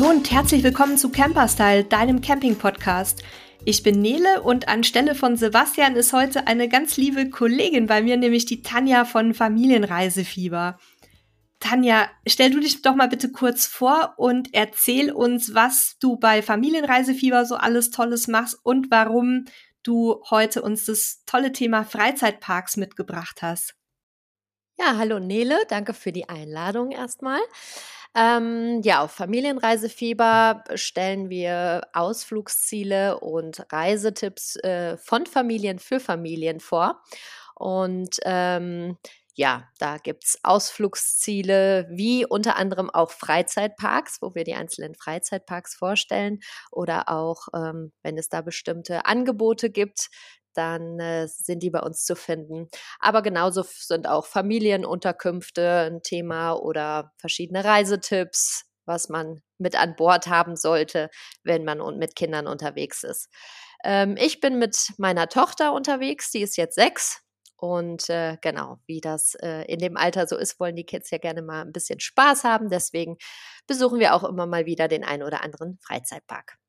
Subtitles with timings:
[0.00, 3.22] Hallo und herzlich willkommen zu Camperstyle, deinem Camping-Podcast.
[3.66, 8.16] Ich bin Nele und anstelle von Sebastian ist heute eine ganz liebe Kollegin bei mir,
[8.16, 10.78] nämlich die Tanja von Familienreisefieber.
[11.58, 16.40] Tanja, stell du dich doch mal bitte kurz vor und erzähl uns, was du bei
[16.40, 19.44] Familienreisefieber so alles Tolles machst und warum
[19.82, 23.74] du heute uns das tolle Thema Freizeitparks mitgebracht hast.
[24.78, 27.40] Ja, hallo Nele, danke für die Einladung erstmal.
[28.16, 37.00] Ähm, ja, auf Familienreisefieber stellen wir Ausflugsziele und Reisetipps äh, von Familien für Familien vor.
[37.54, 38.96] Und ähm,
[39.34, 45.76] ja, da gibt es Ausflugsziele wie unter anderem auch Freizeitparks, wo wir die einzelnen Freizeitparks
[45.76, 46.40] vorstellen
[46.72, 50.08] oder auch, ähm, wenn es da bestimmte Angebote gibt,
[50.54, 52.68] dann äh, sind die bei uns zu finden.
[52.98, 60.26] Aber genauso sind auch Familienunterkünfte ein Thema oder verschiedene Reisetipps, was man mit an Bord
[60.26, 61.10] haben sollte,
[61.44, 63.28] wenn man mit Kindern unterwegs ist.
[63.84, 67.22] Ähm, ich bin mit meiner Tochter unterwegs, die ist jetzt sechs.
[67.56, 71.18] Und äh, genau, wie das äh, in dem Alter so ist, wollen die Kids ja
[71.18, 72.70] gerne mal ein bisschen Spaß haben.
[72.70, 73.16] Deswegen
[73.66, 76.59] besuchen wir auch immer mal wieder den einen oder anderen Freizeitpark.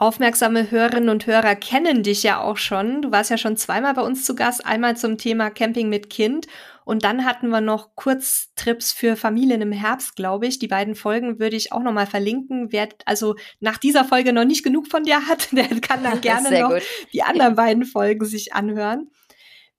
[0.00, 3.02] Aufmerksame Hörerinnen und Hörer kennen dich ja auch schon.
[3.02, 6.46] Du warst ja schon zweimal bei uns zu Gast, einmal zum Thema Camping mit Kind
[6.86, 10.58] und dann hatten wir noch Kurztrips für Familien im Herbst, glaube ich.
[10.58, 12.72] Die beiden Folgen würde ich auch noch mal verlinken.
[12.72, 16.62] Wer also nach dieser Folge noch nicht genug von dir hat, der kann dann gerne
[16.62, 16.82] noch gut.
[17.12, 19.10] die anderen beiden Folgen sich anhören.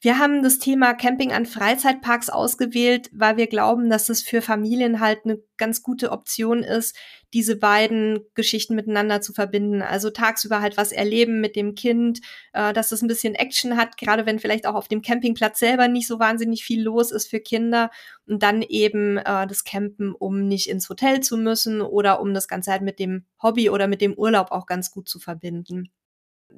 [0.03, 4.99] Wir haben das Thema Camping an Freizeitparks ausgewählt, weil wir glauben, dass es für Familien
[4.99, 6.97] halt eine ganz gute Option ist,
[7.33, 9.83] diese beiden Geschichten miteinander zu verbinden.
[9.83, 12.19] Also tagsüber halt was erleben mit dem Kind,
[12.53, 15.87] äh, dass es ein bisschen Action hat, gerade wenn vielleicht auch auf dem Campingplatz selber
[15.87, 17.91] nicht so wahnsinnig viel los ist für Kinder.
[18.25, 22.47] Und dann eben äh, das Campen, um nicht ins Hotel zu müssen oder um das
[22.47, 25.91] Ganze halt mit dem Hobby oder mit dem Urlaub auch ganz gut zu verbinden.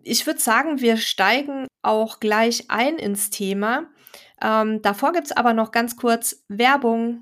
[0.06, 3.86] Ich würde sagen, wir steigen auch gleich ein ins Thema.
[4.42, 7.22] Ähm, davor gibt es aber noch ganz kurz Werbung.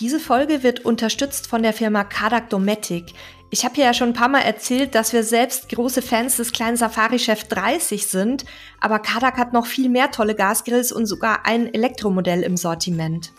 [0.00, 3.12] Diese Folge wird unterstützt von der Firma Kadak Dometic.
[3.50, 6.52] Ich habe hier ja schon ein paar Mal erzählt, dass wir selbst große Fans des
[6.52, 8.46] kleinen Safari-Chef 30 sind,
[8.80, 13.32] aber Kadak hat noch viel mehr tolle Gasgrills und sogar ein Elektromodell im Sortiment.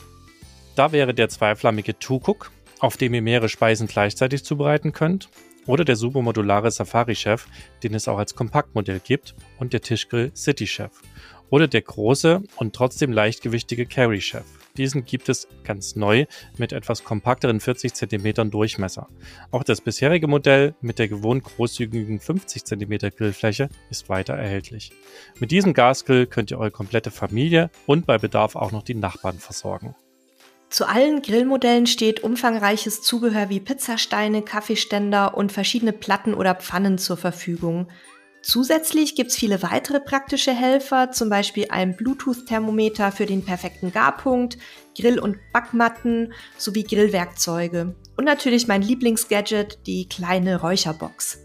[0.76, 5.30] Da wäre der zweiflammige Tukuk, auf dem ihr mehrere Speisen gleichzeitig zubereiten könnt,
[5.68, 7.48] oder der supermodulare Safari Chef,
[7.84, 10.92] den es auch als Kompaktmodell gibt, und der Tischgrill City Chef.
[11.50, 14.46] Oder der große und trotzdem leichtgewichtige Carry Chef.
[14.78, 16.26] Diesen gibt es ganz neu
[16.58, 19.08] mit etwas kompakteren 40 cm Durchmesser.
[19.52, 24.92] Auch das bisherige Modell mit der gewohnt großzügigen 50 cm Grillfläche ist weiter erhältlich.
[25.40, 29.40] Mit diesem Gasgrill könnt ihr eure komplette Familie und bei Bedarf auch noch die Nachbarn
[29.40, 29.96] versorgen.
[30.76, 37.16] Zu allen Grillmodellen steht umfangreiches Zubehör wie Pizzasteine, Kaffeeständer und verschiedene Platten oder Pfannen zur
[37.16, 37.88] Verfügung.
[38.42, 44.58] Zusätzlich gibt's viele weitere praktische Helfer, zum Beispiel ein Bluetooth-Thermometer für den perfekten Garpunkt,
[45.00, 47.96] Grill- und Backmatten sowie Grillwerkzeuge.
[48.18, 51.40] Und natürlich mein Lieblingsgadget, die kleine Räucherbox.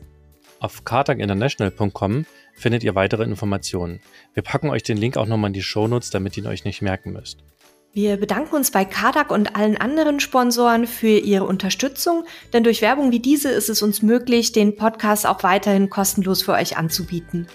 [0.58, 4.00] Auf kartaginternational.com findet ihr weitere Informationen.
[4.34, 6.82] Wir packen euch den Link auch nochmal in die Shownotes, damit ihr ihn euch nicht
[6.82, 7.44] merken müsst.
[7.92, 13.10] Wir bedanken uns bei Kadak und allen anderen Sponsoren für ihre Unterstützung, denn durch Werbung
[13.10, 17.48] wie diese ist es uns möglich, den Podcast auch weiterhin kostenlos für euch anzubieten.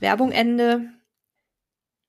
[0.00, 0.90] Werbung Ende.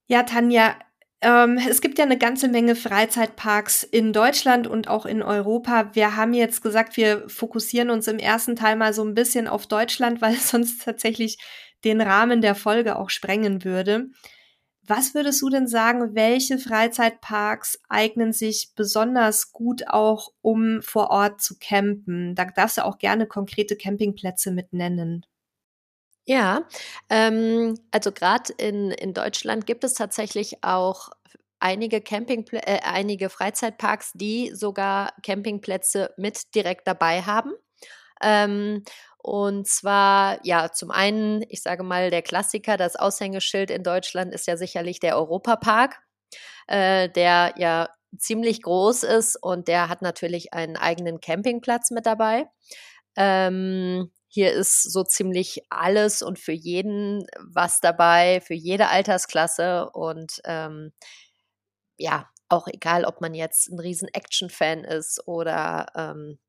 [0.08, 0.75] Ja, Tanja,
[1.22, 5.92] ähm, es gibt ja eine ganze Menge Freizeitparks in Deutschland und auch in Europa.
[5.94, 9.66] Wir haben jetzt gesagt, wir fokussieren uns im ersten Teil mal so ein bisschen auf
[9.66, 11.38] Deutschland, weil es sonst tatsächlich
[11.86, 14.09] den Rahmen der Folge auch sprengen würde.
[14.94, 21.40] Was würdest du denn sagen, welche Freizeitparks eignen sich besonders gut auch, um vor Ort
[21.40, 22.35] zu campen?
[22.35, 25.25] Da darfst du auch gerne konkrete Campingplätze mit nennen.
[26.25, 26.68] Ja,
[27.10, 31.07] ähm, also gerade in, in Deutschland gibt es tatsächlich auch
[31.62, 37.54] einige Campingpl äh, einige Freizeitparks, die sogar Campingplätze mit direkt dabei haben.
[38.21, 38.83] Ähm,
[39.23, 44.47] und zwar, ja, zum einen, ich sage mal, der Klassiker, das Aushängeschild in Deutschland ist
[44.47, 46.01] ja sicherlich der Europapark,
[46.68, 52.47] äh, der ja ziemlich groß ist und der hat natürlich einen eigenen Campingplatz mit dabei.
[53.15, 60.41] Ähm, hier ist so ziemlich alles und für jeden was dabei, für jede Altersklasse und
[60.45, 60.94] ähm,
[61.97, 66.39] ja, auch egal, ob man jetzt ein riesen Action-Fan ist oder ähm,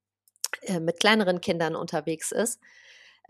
[0.62, 2.60] äh, mit kleineren Kindern unterwegs ist.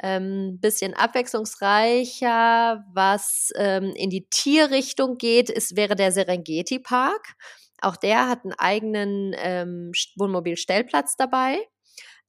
[0.02, 7.34] Ähm, bisschen abwechslungsreicher, was ähm, in die Tierrichtung geht, ist, wäre der Serengeti Park.
[7.82, 11.58] Auch der hat einen eigenen ähm, Wohnmobilstellplatz dabei.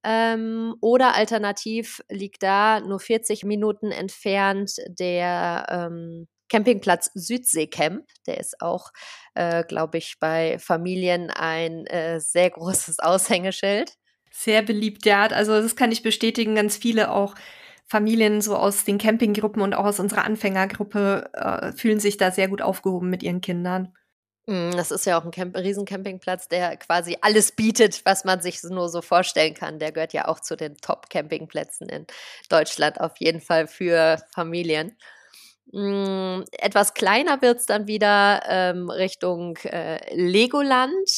[0.03, 8.05] Ähm, oder alternativ liegt da nur 40 Minuten entfernt der ähm, Campingplatz Südseecamp.
[8.27, 8.91] Der ist auch,
[9.33, 13.93] äh, glaube ich, bei Familien ein äh, sehr großes Aushängeschild.
[14.35, 15.27] Sehr beliebt, ja.
[15.27, 16.55] Also das kann ich bestätigen.
[16.55, 17.35] Ganz viele auch
[17.85, 22.47] Familien so aus den Campinggruppen und auch aus unserer Anfängergruppe äh, fühlen sich da sehr
[22.47, 23.93] gut aufgehoben mit ihren Kindern.
[24.47, 28.63] Mm, das ist ja auch ein Camp Riesencampingplatz, der quasi alles bietet, was man sich
[28.63, 29.79] nur so vorstellen kann.
[29.79, 32.07] Der gehört ja auch zu den Top-Campingplätzen in
[32.49, 34.97] Deutschland, auf jeden Fall für Familien.
[35.71, 41.09] Mm, etwas kleiner wird es dann wieder ähm, Richtung äh, Legoland.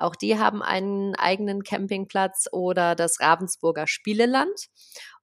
[0.00, 4.66] Auch die haben einen eigenen Campingplatz oder das Ravensburger Spieleland.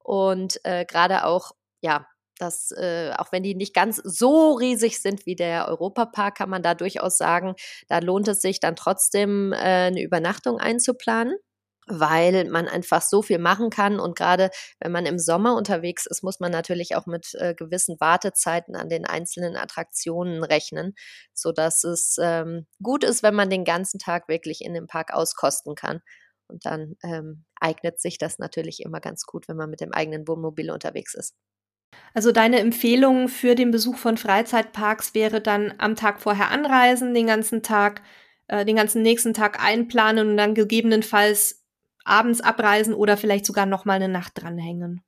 [0.04, 1.52] Und äh, gerade auch,
[1.82, 2.08] ja,
[2.40, 6.62] dass äh, auch wenn die nicht ganz so riesig sind wie der Europapark, kann man
[6.62, 7.56] da durchaus sagen,
[7.88, 11.36] da lohnt es sich dann trotzdem äh, eine Übernachtung einzuplanen
[11.88, 14.00] weil man einfach so viel machen kann.
[14.00, 14.50] Und gerade
[14.80, 18.90] wenn man im Sommer unterwegs ist, muss man natürlich auch mit äh, gewissen Wartezeiten an
[18.90, 20.96] den einzelnen Attraktionen rechnen,
[21.34, 25.14] so dass es ähm, gut ist, wenn man den ganzen Tag wirklich in dem Park
[25.14, 26.02] auskosten kann.
[26.50, 30.28] Und dann ähm, eignet sich das natürlich immer ganz gut, wenn man mit dem eigenen
[30.28, 31.34] Wohnmobil unterwegs ist.
[32.14, 37.28] Also deine Empfehlung für den Besuch von Freizeitparks wäre dann am Tag vorher anreisen, den
[37.28, 38.02] ganzen Tag,
[38.48, 41.67] äh, den ganzen nächsten Tag einplanen und dann gegebenenfalls
[42.08, 45.02] abends abreisen oder vielleicht sogar noch mal eine Nacht dranhängen.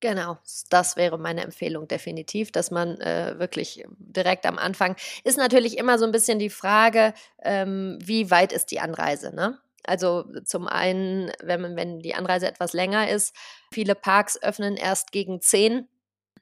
[0.00, 0.38] Genau,
[0.70, 5.98] das wäre meine Empfehlung definitiv, dass man äh, wirklich direkt am Anfang ist natürlich immer
[5.98, 7.12] so ein bisschen die Frage,
[7.42, 9.58] ähm, wie weit ist die Anreise, ne?
[9.84, 13.34] Also zum einen, wenn, wenn die Anreise etwas länger ist,
[13.72, 15.88] viele Parks öffnen erst gegen 10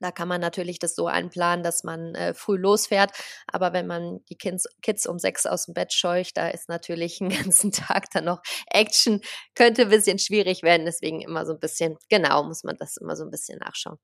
[0.01, 3.13] da kann man natürlich das so einplanen, dass man äh, früh losfährt.
[3.47, 7.21] Aber wenn man die Kids, Kids um sechs aus dem Bett scheucht, da ist natürlich
[7.21, 9.21] einen ganzen Tag dann noch Action.
[9.55, 10.87] Könnte ein bisschen schwierig werden.
[10.87, 13.99] Deswegen immer so ein bisschen, genau, muss man das immer so ein bisschen nachschauen.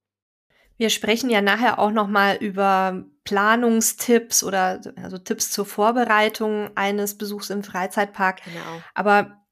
[0.77, 7.17] Wir sprechen ja nachher auch noch mal über Planungstipps oder also Tipps zur Vorbereitung eines
[7.17, 8.43] Besuchs im Freizeitpark.
[8.43, 8.83] Genau.
[8.93, 9.45] Aber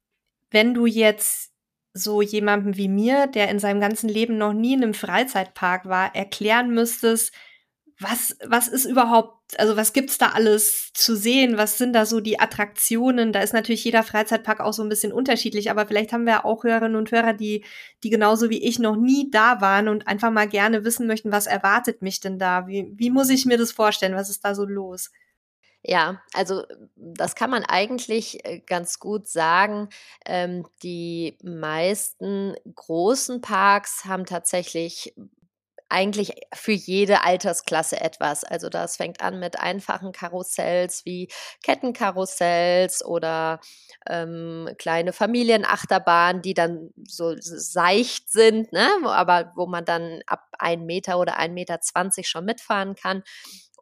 [0.51, 1.52] wenn du jetzt
[1.93, 6.15] so jemandem wie mir, der in seinem ganzen Leben noch nie in einem Freizeitpark war,
[6.15, 7.33] erklären müsstest,
[7.99, 11.57] was, was ist überhaupt, also was gibt's da alles zu sehen?
[11.57, 13.31] Was sind da so die Attraktionen?
[13.31, 16.63] Da ist natürlich jeder Freizeitpark auch so ein bisschen unterschiedlich, aber vielleicht haben wir auch
[16.63, 17.63] Hörerinnen und Hörer, die,
[18.03, 21.47] die genauso wie ich noch nie da waren und einfach mal gerne wissen möchten, was
[21.47, 22.67] erwartet mich denn da?
[22.67, 24.15] Wie, wie muss ich mir das vorstellen?
[24.15, 25.11] Was ist da so los?
[25.85, 26.63] Ja, also
[26.95, 29.89] das kann man eigentlich äh, ganz gut sagen.
[30.25, 35.13] Ähm, die meisten großen Parks haben tatsächlich
[35.89, 38.43] eigentlich für jede Altersklasse etwas.
[38.43, 41.27] Also das fängt an mit einfachen Karussells wie
[41.63, 43.59] Kettenkarussells oder
[44.09, 48.87] ähm, kleine Familienachterbahnen, die dann so seicht sind, ne?
[49.05, 53.21] aber wo man dann ab ein Meter oder ein Meter zwanzig schon mitfahren kann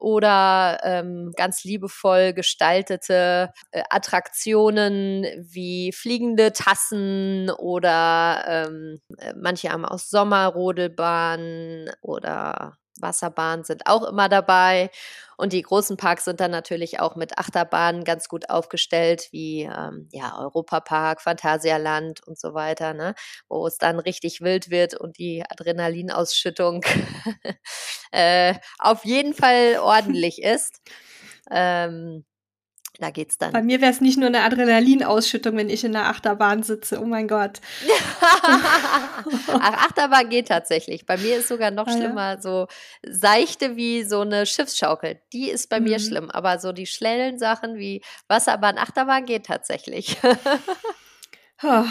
[0.02, 9.86] oder ähm, ganz liebevoll gestaltete äh, Attraktionen wie fliegende Tassen oder ähm, äh, manche haben
[9.86, 14.90] auch Sommerrodelbahnen oder Wasserbahnen sind auch immer dabei.
[15.38, 20.08] Und die großen Parks sind dann natürlich auch mit Achterbahnen ganz gut aufgestellt, wie ähm,
[20.12, 23.16] ja, Europapark, Phantasialand und so weiter, ne?
[23.50, 26.84] wo es dann richtig wild wird und die Adrenalinausschüttung
[28.12, 30.82] äh, auf jeden Fall ordentlich ist.
[31.50, 32.24] Ähm,
[33.02, 33.52] da geht's dann.
[33.52, 37.02] Bei mir wäre es nicht nur eine Adrenalinausschüttung, wenn ich in der Achterbahn sitze.
[37.02, 37.60] Oh mein Gott.
[39.48, 41.08] Ach, Achterbahn geht tatsächlich.
[41.08, 42.42] Bei mir ist sogar noch ah, schlimmer, ja?
[42.42, 42.68] so
[43.02, 45.20] seichte wie so eine Schiffsschaukel.
[45.34, 45.86] Die ist bei mhm.
[45.88, 46.30] mir schlimm.
[46.30, 50.18] Aber so die schnellen Sachen wie Wasserbahn, Achterbahn geht tatsächlich.
[51.64, 51.86] oh,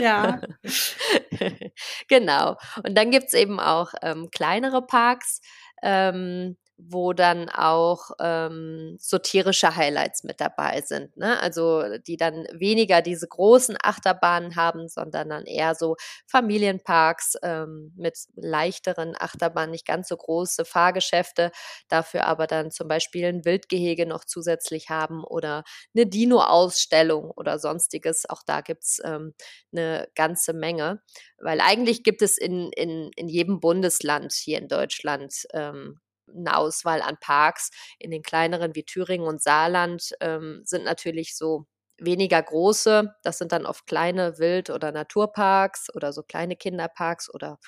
[0.00, 0.40] ja.
[2.08, 2.56] genau.
[2.82, 5.40] Und dann gibt es eben auch ähm, kleinere Parks.
[5.82, 11.16] Ähm, wo dann auch ähm, so tierische Highlights mit dabei sind.
[11.16, 11.40] Ne?
[11.40, 18.18] Also die dann weniger diese großen Achterbahnen haben, sondern dann eher so Familienparks ähm, mit
[18.34, 21.50] leichteren Achterbahnen, nicht ganz so große Fahrgeschäfte,
[21.88, 25.64] dafür aber dann zum Beispiel ein Wildgehege noch zusätzlich haben oder
[25.94, 28.28] eine Dino-Ausstellung oder sonstiges.
[28.28, 29.34] Auch da gibt's ähm,
[29.72, 31.00] eine ganze Menge.
[31.38, 36.00] Weil eigentlich gibt es in, in, in jedem Bundesland hier in Deutschland ähm,
[36.34, 37.70] eine Auswahl an Parks.
[37.98, 41.66] In den kleineren wie Thüringen und Saarland ähm, sind natürlich so
[41.98, 43.14] weniger große.
[43.22, 47.58] Das sind dann oft kleine Wild- oder Naturparks oder so kleine Kinderparks oder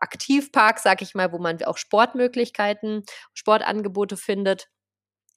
[0.00, 3.04] Aktivparks, sag ich mal, wo man auch Sportmöglichkeiten,
[3.34, 4.68] Sportangebote findet.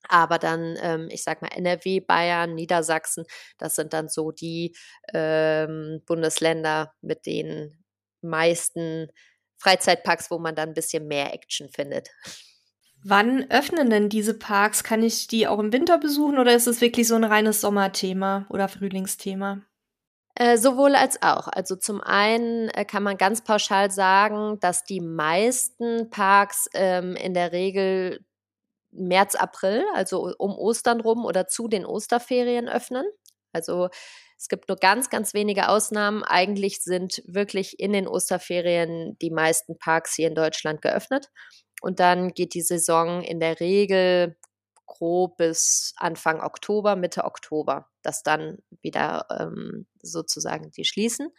[0.07, 3.25] Aber dann, ähm, ich sag mal, NRW, Bayern, Niedersachsen,
[3.57, 4.75] das sind dann so die
[5.13, 7.83] ähm, Bundesländer mit den
[8.21, 9.09] meisten
[9.57, 12.09] Freizeitparks, wo man dann ein bisschen mehr Action findet.
[13.07, 14.83] Wann öffnen denn diese Parks?
[14.83, 18.47] Kann ich die auch im Winter besuchen oder ist es wirklich so ein reines Sommerthema
[18.49, 19.61] oder Frühlingsthema?
[20.33, 21.47] Äh, sowohl als auch.
[21.47, 27.35] Also zum einen äh, kann man ganz pauschal sagen, dass die meisten Parks ähm, in
[27.35, 28.25] der Regel
[28.89, 33.05] März, April, also um Ostern rum oder zu den Osterferien öffnen.
[33.53, 33.89] Also
[34.35, 36.23] es gibt nur ganz, ganz wenige Ausnahmen.
[36.23, 41.29] Eigentlich sind wirklich in den Osterferien die meisten Parks hier in Deutschland geöffnet.
[41.85, 44.35] Und dann geht die Saison in der Regel
[44.87, 51.29] grob bis Anfang Oktober, Mitte Oktober, dass dann wieder ähm, sozusagen die schließen.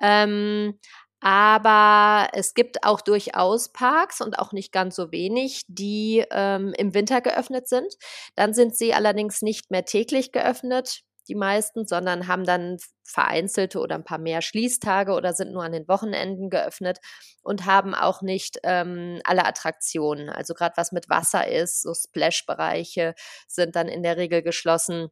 [0.00, 0.80] Ähm,
[1.20, 6.94] aber es gibt auch durchaus Parks und auch nicht ganz so wenig, die ähm, im
[6.94, 7.94] Winter geöffnet sind.
[8.34, 13.94] Dann sind sie allerdings nicht mehr täglich geöffnet, die meisten, sondern haben dann vereinzelte oder
[13.96, 16.98] ein paar mehr Schließtage oder sind nur an den Wochenenden geöffnet
[17.42, 20.28] und haben auch nicht ähm, alle Attraktionen.
[20.30, 23.14] Also gerade was mit Wasser ist, so Splash-Bereiche
[23.48, 25.08] sind dann in der Regel geschlossen.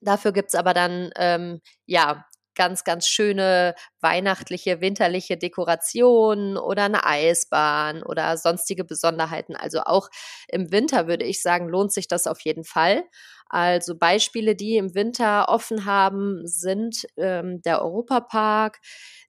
[0.00, 8.02] Dafür gibt's aber dann ähm, ja ganz, ganz schöne weihnachtliche, winterliche Dekorationen oder eine Eisbahn
[8.02, 9.54] oder sonstige Besonderheiten.
[9.54, 10.08] Also auch
[10.48, 13.04] im Winter würde ich sagen, lohnt sich das auf jeden Fall.
[13.48, 18.78] Also Beispiele, die im Winter offen haben, sind ähm, der Europapark,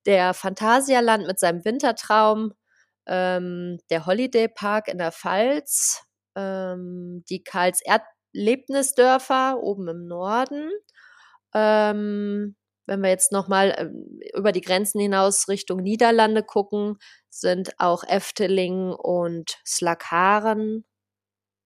[0.05, 2.53] der Phantasialand mit seinem Wintertraum,
[3.05, 6.03] ähm, der Holiday Park in der Pfalz,
[6.35, 10.71] ähm, die Karls Erdlebnisdörfer oben im Norden,
[11.53, 12.55] ähm,
[12.87, 16.97] wenn wir jetzt nochmal ähm, über die Grenzen hinaus Richtung Niederlande gucken,
[17.29, 20.85] sind auch Efteling und Slakaren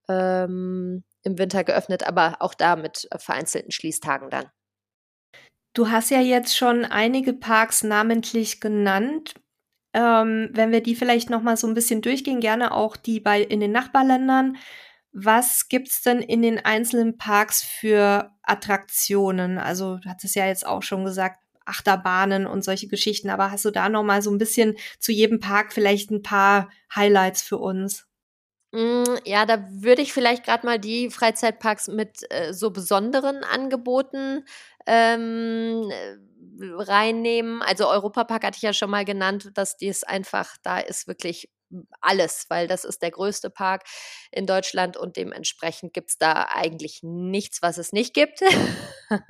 [0.10, 4.50] ähm, im Winter geöffnet, aber auch da mit vereinzelten Schließtagen dann.
[5.74, 9.36] Du hast ja jetzt schon einige Parks namentlich genannt.
[9.94, 13.42] Ähm, wenn wir die vielleicht noch mal so ein bisschen durchgehen, gerne auch die bei
[13.42, 14.58] in den Nachbarländern.
[15.14, 19.58] Was gibt's denn in den einzelnen Parks für Attraktionen?
[19.58, 23.72] Also, du hattest ja jetzt auch schon gesagt, Achterbahnen und solche Geschichten, aber hast du
[23.72, 28.08] da noch mal so ein bisschen zu jedem Park vielleicht ein paar Highlights für uns?
[28.72, 34.46] Mm, ja, da würde ich vielleicht gerade mal die Freizeitparks mit äh, so besonderen Angeboten
[34.88, 36.18] ähm, äh,
[36.62, 37.62] reinnehmen.
[37.62, 41.50] Also Europapark hatte ich ja schon mal genannt, dass dies einfach, da ist wirklich
[42.02, 43.84] alles, weil das ist der größte Park
[44.32, 48.42] in Deutschland und dementsprechend gibt es da eigentlich nichts, was es nicht gibt.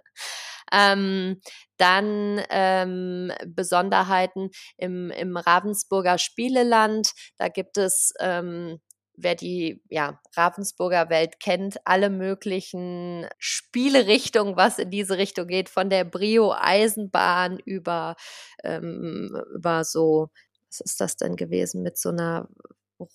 [0.71, 1.41] ähm,
[1.77, 7.11] dann ähm, Besonderheiten im, im Ravensburger Spieleland.
[7.37, 8.79] Da gibt es ähm,
[9.23, 15.89] wer die ja, Ravensburger Welt kennt, alle möglichen Spielerichtungen, was in diese Richtung geht, von
[15.89, 18.15] der Brio-Eisenbahn über,
[18.63, 20.29] ähm, über so
[20.71, 22.47] was ist das denn gewesen, mit so einer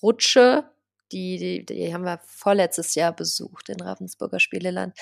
[0.03, 0.65] Rutsche,
[1.13, 4.97] die, die, die haben wir vorletztes Jahr besucht in Ravensburger Spieleland.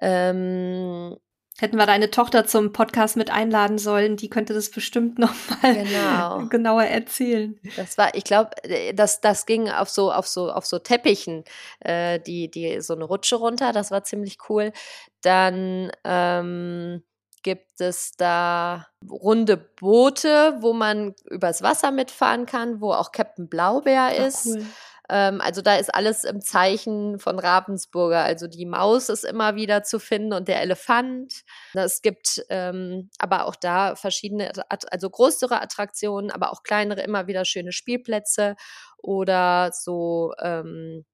[0.00, 1.16] Ähm,
[1.58, 5.74] Hätten wir deine Tochter zum Podcast mit einladen sollen, die könnte das bestimmt noch mal
[5.74, 6.48] genau.
[6.48, 7.60] genauer erzählen.
[7.76, 11.44] Das war, ich glaube, äh, das, das ging auf so, auf so, auf so Teppichen,
[11.80, 14.72] äh, die, die, so eine Rutsche runter, das war ziemlich cool.
[15.20, 17.02] Dann ähm,
[17.42, 24.10] gibt es da runde Boote, wo man übers Wasser mitfahren kann, wo auch Captain Blaubeer
[24.12, 24.46] Ach, ist.
[24.46, 24.66] Cool.
[25.08, 28.22] Ähm, also da ist alles im Zeichen von Ravensburger.
[28.22, 31.42] Also die Maus ist immer wieder zu finden und der Elefant.
[31.74, 37.44] Es gibt ähm, aber auch da verschiedene, also größere Attraktionen, aber auch kleinere, immer wieder
[37.44, 38.56] schöne Spielplätze
[38.98, 41.04] oder so ähm,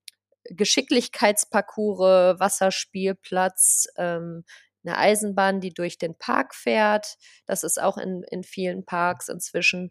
[0.50, 4.44] Geschicklichkeitsparcours, Wasserspielplatz, ähm,
[4.84, 7.16] eine Eisenbahn, die durch den Park fährt.
[7.46, 9.90] Das ist auch in, in vielen Parks inzwischen.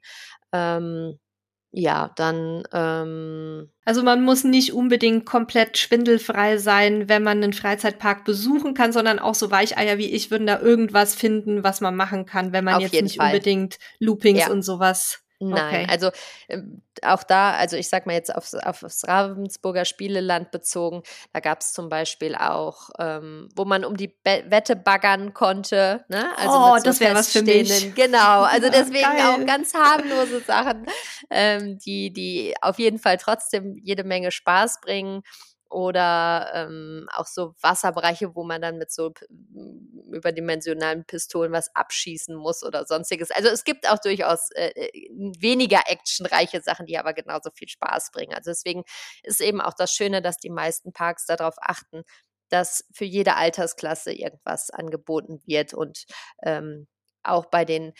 [0.53, 1.20] Ähm,
[1.72, 2.63] ja, dann.
[2.72, 8.91] Ähm also man muss nicht unbedingt komplett schwindelfrei sein, wenn man einen Freizeitpark besuchen kann,
[8.91, 12.63] sondern auch so Weicheier wie ich würden da irgendwas finden, was man machen kann, wenn
[12.63, 13.27] man jetzt nicht Fall.
[13.27, 14.50] unbedingt Loopings ja.
[14.50, 15.88] und sowas Nein, okay.
[15.89, 16.10] also
[16.48, 16.62] äh,
[17.03, 21.74] auch da, also ich sag mal jetzt aufs, aufs Ravensburger Spieleland bezogen, da gab es
[21.74, 26.06] zum Beispiel auch, ähm, wo man um die Be Wette baggern konnte.
[26.08, 26.25] Ne?
[26.38, 27.94] Also oh, so das wäre was für mich.
[27.94, 30.88] Genau, also deswegen ja, auch ganz harmlose Sachen,
[31.29, 35.22] ähm, die, die auf jeden Fall trotzdem jede Menge Spaß bringen
[35.69, 39.12] oder ähm, auch so Wasserbereiche, wo man dann mit so
[40.12, 43.31] überdimensionalen Pistolen was abschießen muss oder sonstiges.
[43.31, 45.09] Also es gibt auch durchaus äh, äh,
[45.39, 48.33] weniger actionreiche Sachen, die aber genauso viel Spaß bringen.
[48.33, 48.83] Also deswegen
[49.24, 52.03] ist eben auch das Schöne, dass die meisten Parks darauf achten,
[52.50, 56.05] dass für jede Altersklasse irgendwas angeboten wird und
[56.43, 56.88] ähm,
[57.24, 57.93] auch bei den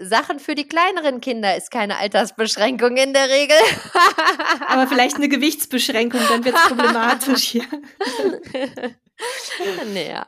[0.00, 3.56] Sachen für die kleineren Kinder ist keine Altersbeschränkung in der Regel.
[4.68, 7.66] Aber vielleicht eine Gewichtsbeschränkung, dann wird es problematisch hier.
[9.94, 10.26] naja.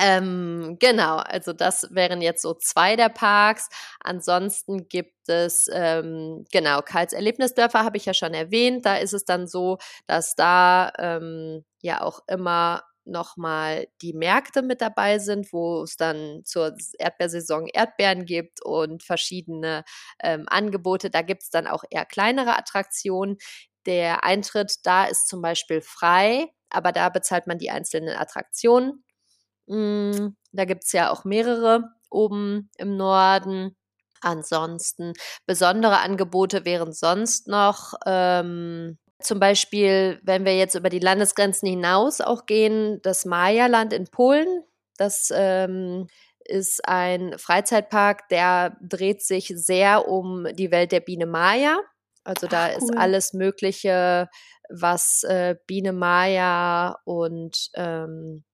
[0.00, 3.68] Ähm, genau, also das wären jetzt so zwei der Parks.
[4.00, 8.86] Ansonsten gibt es, ähm, genau, Karls Erlebnisdörfer habe ich ja schon erwähnt.
[8.86, 14.80] Da ist es dann so, dass da ähm, ja auch immer nochmal die Märkte mit
[14.80, 19.84] dabei sind, wo es dann zur Erdbeersaison Erdbeeren gibt und verschiedene
[20.22, 21.10] ähm, Angebote.
[21.10, 23.38] Da gibt es dann auch eher kleinere Attraktionen.
[23.86, 29.04] Der Eintritt da ist zum Beispiel frei, aber da bezahlt man die einzelnen Attraktionen.
[29.66, 33.76] Mm, da gibt es ja auch mehrere oben im Norden.
[34.20, 35.12] Ansonsten
[35.46, 42.20] besondere Angebote wären sonst noch ähm, zum Beispiel, wenn wir jetzt über die Landesgrenzen hinaus
[42.20, 44.62] auch gehen, das Maya-Land in Polen.
[44.96, 46.08] Das ähm,
[46.44, 51.78] ist ein Freizeitpark, der dreht sich sehr um die Welt der Biene Maya.
[52.24, 52.76] Also da Ach, cool.
[52.76, 54.28] ist alles Mögliche,
[54.68, 58.44] was äh, Biene Maya und ähm,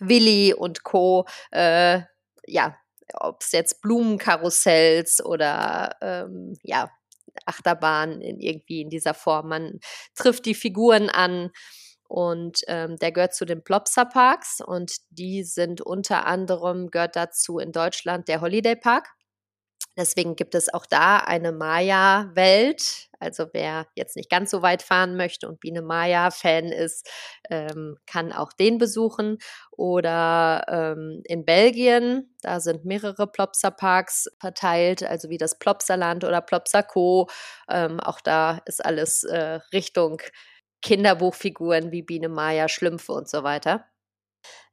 [0.00, 1.26] Willi und Co.
[1.50, 2.02] Äh,
[2.46, 2.76] ja,
[3.14, 6.90] ob es jetzt Blumenkarussells oder ähm, ja,
[7.46, 9.48] Achterbahn in irgendwie in dieser Form.
[9.48, 9.80] Man
[10.14, 11.50] trifft die Figuren an
[12.08, 17.58] und ähm, der gehört zu den Plopsa Parks und die sind unter anderem, gehört dazu
[17.58, 19.10] in Deutschland der Holiday Park.
[19.96, 23.07] Deswegen gibt es auch da eine Maya-Welt.
[23.18, 27.08] Also wer jetzt nicht ganz so weit fahren möchte und Biene Maya-Fan ist,
[27.50, 29.38] ähm, kann auch den besuchen.
[29.72, 37.28] Oder ähm, in Belgien, da sind mehrere Plopsa-Parks verteilt, also wie das Plopsaland oder Plopsaco.
[37.68, 40.20] Ähm, auch da ist alles äh, Richtung
[40.82, 43.84] Kinderbuchfiguren wie Biene Maya, Schlümpfe und so weiter.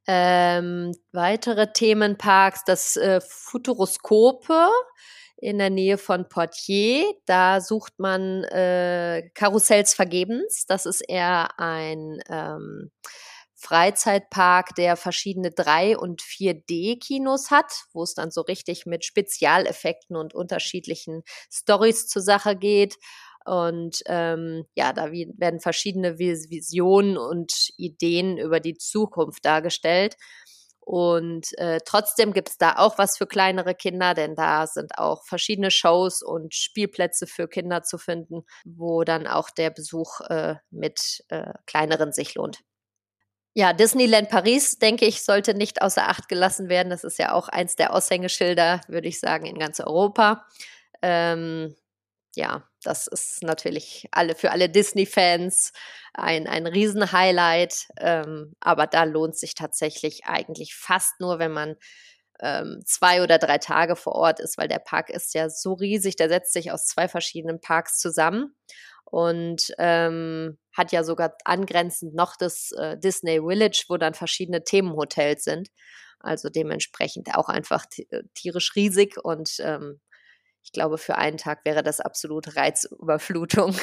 [0.08, 4.70] Ähm, weitere Themenparks, das äh, Futuroskope
[5.38, 7.06] in der Nähe von Portier.
[7.26, 10.66] Da sucht man äh, Karussells vergebens.
[10.68, 12.92] Das ist eher ein ähm,
[13.56, 20.36] Freizeitpark, der verschiedene 3- und 4D-Kinos hat, wo es dann so richtig mit Spezialeffekten und
[20.36, 22.98] unterschiedlichen Stories zur Sache geht.
[23.46, 30.16] Und ähm, ja, da werden verschiedene Visionen und Ideen über die Zukunft dargestellt.
[30.86, 35.26] Und äh, trotzdem gibt es da auch was für kleinere Kinder, denn da sind auch
[35.26, 41.24] verschiedene Shows und Spielplätze für Kinder zu finden, wo dann auch der Besuch äh, mit
[41.30, 42.60] äh, kleineren sich lohnt.
[43.56, 46.92] Ja, Disneyland Paris, denke ich, sollte nicht außer Acht gelassen werden.
[46.92, 50.46] Das ist ja auch eins der Aushängeschilder, würde ich sagen, in ganz Europa.
[51.02, 51.76] Ähm,
[52.36, 55.72] ja, das ist natürlich alle für alle Disney-Fans
[56.14, 57.88] ein, ein Riesenhighlight.
[57.98, 61.76] Ähm, aber da lohnt sich tatsächlich eigentlich fast nur, wenn man
[62.42, 66.16] ähm, zwei oder drei Tage vor Ort ist, weil der Park ist ja so riesig,
[66.18, 68.56] der setzt sich aus zwei verschiedenen Parks zusammen
[69.06, 75.44] und ähm, hat ja sogar angrenzend noch das äh, Disney Village, wo dann verschiedene Themenhotels
[75.44, 75.70] sind.
[76.20, 80.02] Also dementsprechend auch einfach äh, tierisch riesig und ähm,
[80.66, 83.76] ich glaube, für einen Tag wäre das absolut Reizüberflutung.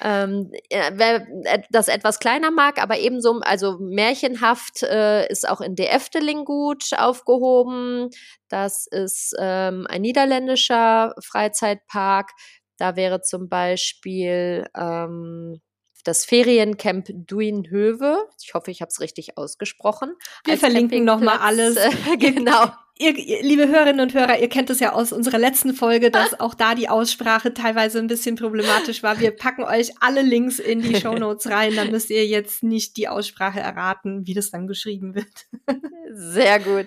[0.00, 1.26] ähm, wer
[1.70, 6.90] das etwas kleiner mag, aber ebenso, also märchenhaft äh, ist auch in De Efteling gut
[6.96, 8.10] aufgehoben.
[8.48, 12.30] Das ist ähm, ein niederländischer Freizeitpark.
[12.78, 15.60] Da wäre zum Beispiel ähm,
[16.04, 18.28] das Feriencamp Duinhöwe.
[18.40, 20.14] Ich hoffe, ich habe es richtig ausgesprochen.
[20.44, 21.76] Wir verlinken nochmal alles.
[22.20, 26.38] genau ihr, liebe Hörerinnen und Hörer, ihr kennt es ja aus unserer letzten Folge, dass
[26.40, 29.20] auch da die Aussprache teilweise ein bisschen problematisch war.
[29.20, 32.96] Wir packen euch alle Links in die Show Notes rein, dann müsst ihr jetzt nicht
[32.96, 35.46] die Aussprache erraten, wie das dann geschrieben wird.
[36.12, 36.86] Sehr gut.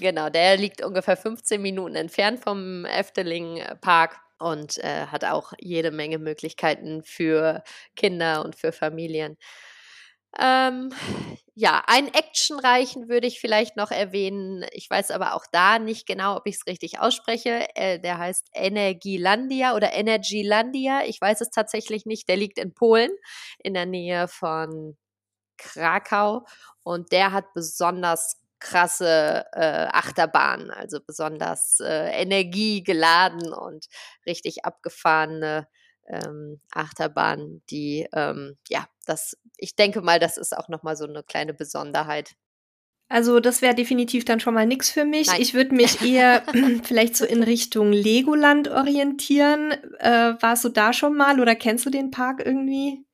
[0.00, 5.90] Genau, der liegt ungefähr 15 Minuten entfernt vom Efteling Park und äh, hat auch jede
[5.90, 7.62] Menge Möglichkeiten für
[7.96, 9.36] Kinder und für Familien.
[10.38, 10.90] Ähm,
[11.54, 14.64] ja, einen actionreichen würde ich vielleicht noch erwähnen.
[14.72, 17.66] Ich weiß aber auch da nicht genau, ob ich es richtig ausspreche.
[17.76, 21.02] Äh, der heißt Energielandia oder Energylandia.
[21.06, 22.28] Ich weiß es tatsächlich nicht.
[22.28, 23.10] Der liegt in Polen
[23.58, 24.96] in der Nähe von
[25.58, 26.44] Krakau
[26.82, 33.86] und der hat besonders krasse äh, Achterbahnen, also besonders äh, energiegeladen und
[34.26, 35.68] richtig abgefahrene
[36.08, 41.22] ähm, Achterbahn, die, ähm, ja, das, ich denke mal, das ist auch nochmal so eine
[41.22, 42.34] kleine Besonderheit.
[43.08, 45.26] Also das wäre definitiv dann schon mal nichts für mich.
[45.26, 45.42] Nein.
[45.42, 46.42] Ich würde mich eher
[46.82, 49.72] vielleicht so in Richtung Legoland orientieren.
[49.98, 53.04] Äh, warst du da schon mal oder kennst du den Park irgendwie?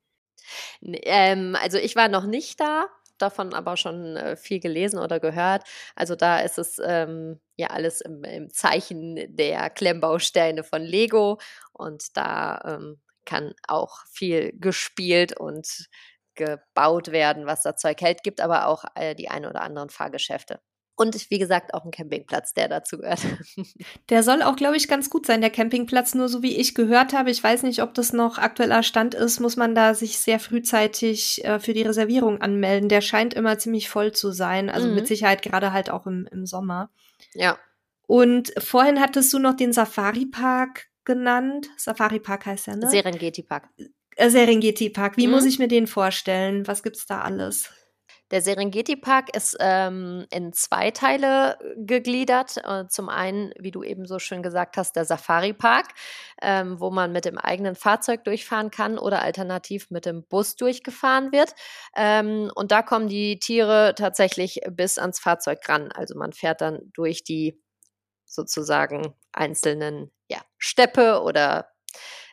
[0.81, 2.87] Ähm, also ich war noch nicht da,
[3.19, 5.65] davon aber schon äh, viel gelesen oder gehört.
[5.95, 11.39] Also da ist es ähm, ja alles im, im, Zeichen der Klemmbausteine von Lego
[11.73, 15.89] und da ähm, kann auch viel gespielt und
[16.35, 20.61] gebaut werden, was das Zeug hält, gibt aber auch äh, die ein oder anderen Fahrgeschäfte.
[20.99, 23.21] Und wie gesagt, auch ein Campingplatz, der dazu gehört.
[24.11, 26.15] Der soll auch, glaube ich, ganz gut sein, der Campingplatz.
[26.15, 29.39] Nur so wie ich gehört habe, ich weiß nicht, ob das noch aktueller Stand ist,
[29.39, 32.89] muss man da sich sehr frühzeitig äh, für die Reservierung anmelden.
[32.89, 34.71] Der scheint immer ziemlich voll zu sein.
[34.71, 34.97] Also mhm.
[34.97, 36.91] mit Sicherheit gerade halt auch im, im Sommer.
[37.35, 37.59] Ja.
[38.09, 41.69] Und vorhin hattest du noch den Safari Park genannt.
[41.77, 42.91] Safari Park heißt er, ne?
[42.91, 43.69] Serengeti Park.
[44.17, 45.17] Äh, Serengeti Park.
[45.17, 45.35] Wie mhm.
[45.35, 46.67] muss ich mir den vorstellen?
[46.67, 47.71] Was gibt's da alles?
[48.31, 52.59] Der Serengeti Park ist ähm, in zwei Teile äh, gegliedert.
[52.59, 55.87] Äh, zum einen, wie du eben so schön gesagt hast, der Safari Park,
[56.43, 61.33] ähm, wo man mit dem eigenen Fahrzeug durchfahren kann oder alternativ mit dem Bus durchgefahren
[61.33, 61.55] wird.
[61.97, 65.91] Ähm, und da kommen die Tiere tatsächlich bis ans Fahrzeug ran.
[65.93, 67.59] Also man fährt dann durch die
[68.27, 71.71] sozusagen einzelnen ja, Steppe oder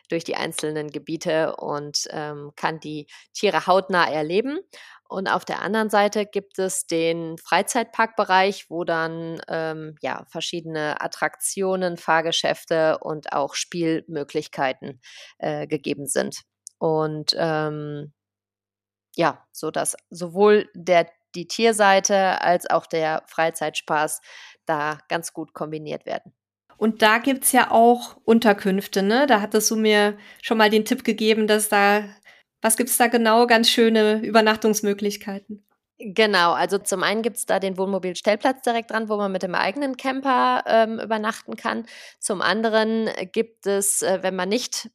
[0.08, 4.60] durch die einzelnen Gebiete und ähm, kann die Tiere hautnah erleben.
[5.08, 11.96] Und auf der anderen Seite gibt es den Freizeitparkbereich, wo dann ähm, ja verschiedene Attraktionen,
[11.96, 15.00] Fahrgeschäfte und auch Spielmöglichkeiten
[15.38, 16.42] äh, gegeben sind.
[16.78, 18.12] Und ähm,
[19.14, 24.20] ja, so dass sowohl der die Tierseite als auch der Freizeitspaß
[24.64, 26.32] da ganz gut kombiniert werden.
[26.78, 29.26] Und da gibt's ja auch Unterkünfte, ne?
[29.26, 32.04] Da hattest du mir schon mal den Tipp gegeben, dass da
[32.62, 33.46] was gibt es da genau?
[33.46, 35.66] Ganz schöne Übernachtungsmöglichkeiten.
[35.98, 39.54] Genau, also zum einen gibt es da den Wohnmobilstellplatz direkt dran, wo man mit dem
[39.54, 41.86] eigenen Camper ähm, übernachten kann.
[42.18, 44.90] Zum anderen gibt es, äh, wenn man nicht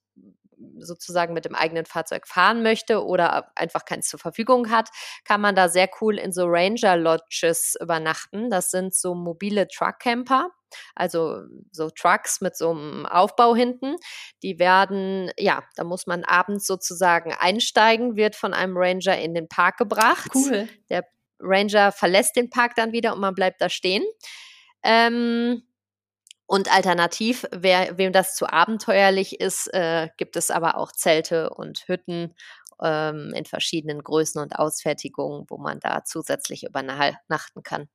[0.80, 4.90] sozusagen mit dem eigenen Fahrzeug fahren möchte oder einfach keins zur Verfügung hat,
[5.26, 8.50] kann man da sehr cool in so Ranger Lodges übernachten.
[8.50, 10.50] Das sind so mobile Truck Camper.
[10.96, 13.96] Also so Trucks mit so einem Aufbau hinten.
[14.42, 19.50] Die werden, ja, da muss man abends sozusagen einsteigen, wird von einem Ranger in den
[19.50, 20.32] Park gebracht.
[20.34, 20.70] Cool.
[20.90, 21.04] Der
[21.40, 24.04] Ranger verlässt den Park dann wieder und man bleibt da stehen.
[24.84, 25.64] Ähm,
[26.52, 31.88] und alternativ, wer, wem das zu abenteuerlich ist, äh, gibt es aber auch Zelte und
[31.88, 32.36] Hütten
[32.84, 37.88] ähm, in verschiedenen Größen und Ausfertigungen, wo man da zusätzlich übernachten kann.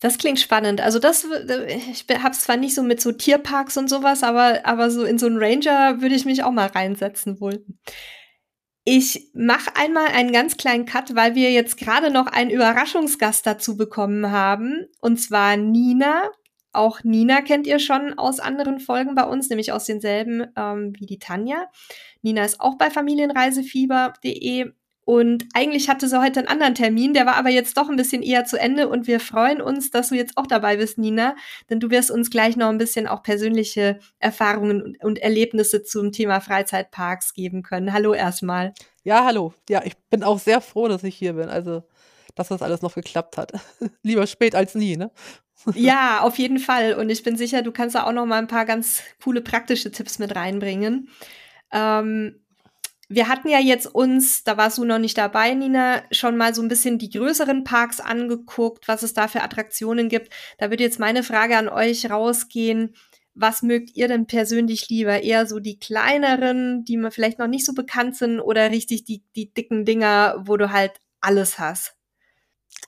[0.00, 0.80] Das klingt spannend.
[0.80, 1.24] Also das,
[1.68, 5.26] ich habe zwar nicht so mit so Tierparks und sowas, aber, aber so in so
[5.26, 7.78] einen Ranger würde ich mich auch mal reinsetzen wollen.
[8.82, 13.76] Ich mache einmal einen ganz kleinen Cut, weil wir jetzt gerade noch einen Überraschungsgast dazu
[13.76, 14.88] bekommen haben.
[15.00, 16.32] Und zwar Nina.
[16.72, 21.06] Auch Nina kennt ihr schon aus anderen Folgen bei uns, nämlich aus denselben ähm, wie
[21.06, 21.68] die Tanja.
[22.22, 24.72] Nina ist auch bei familienreisefieber.de
[25.04, 28.22] und eigentlich hatte sie heute einen anderen Termin, der war aber jetzt doch ein bisschen
[28.22, 31.34] eher zu Ende und wir freuen uns, dass du jetzt auch dabei bist, Nina,
[31.68, 36.40] denn du wirst uns gleich noch ein bisschen auch persönliche Erfahrungen und Erlebnisse zum Thema
[36.40, 37.92] Freizeitparks geben können.
[37.92, 38.74] Hallo erstmal.
[39.02, 39.52] Ja, hallo.
[39.68, 41.48] Ja, ich bin auch sehr froh, dass ich hier bin.
[41.48, 41.82] Also,
[42.36, 43.52] dass das alles noch geklappt hat.
[44.02, 45.10] Lieber spät als nie, ne?
[45.74, 46.94] Ja, auf jeden Fall.
[46.94, 49.90] Und ich bin sicher, du kannst da auch noch mal ein paar ganz coole praktische
[49.90, 51.08] Tipps mit reinbringen.
[51.72, 52.42] Ähm,
[53.08, 56.62] wir hatten ja jetzt uns, da warst du noch nicht dabei, Nina, schon mal so
[56.62, 60.32] ein bisschen die größeren Parks angeguckt, was es da für Attraktionen gibt.
[60.58, 62.94] Da würde jetzt meine Frage an euch rausgehen.
[63.34, 65.22] Was mögt ihr denn persönlich lieber?
[65.22, 69.22] Eher so die kleineren, die mir vielleicht noch nicht so bekannt sind oder richtig die,
[69.36, 71.94] die dicken Dinger, wo du halt alles hast?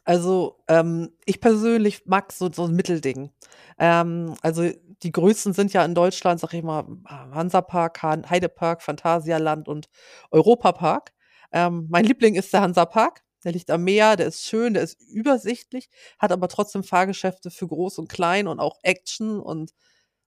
[0.04, 3.30] Also, ähm, ich persönlich mag so, so ein Mittelding.
[3.78, 4.70] Ähm, also
[5.02, 9.88] die größten sind ja in Deutschland, sag ich mal, Hansapark, Heidepark, Phantasialand und
[10.30, 11.12] Europapark.
[11.52, 13.22] Ähm, mein Liebling ist der Hansapark.
[13.44, 17.66] Der liegt am Meer, der ist schön, der ist übersichtlich, hat aber trotzdem Fahrgeschäfte für
[17.68, 19.72] groß und klein und auch Action und,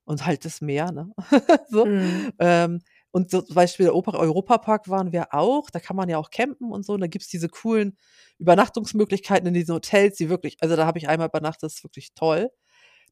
[0.04, 1.12] und halt das Meer, ne?
[1.68, 1.86] so.
[1.86, 2.32] Mhm.
[2.38, 6.30] Ähm, und so, zum Beispiel der Europapark waren wir auch, da kann man ja auch
[6.30, 6.92] campen und so.
[6.94, 7.96] Und da gibt's diese coolen
[8.38, 12.14] Übernachtungsmöglichkeiten in diesen Hotels, die wirklich, also da habe ich einmal übernachtet, das ist wirklich
[12.14, 12.50] toll.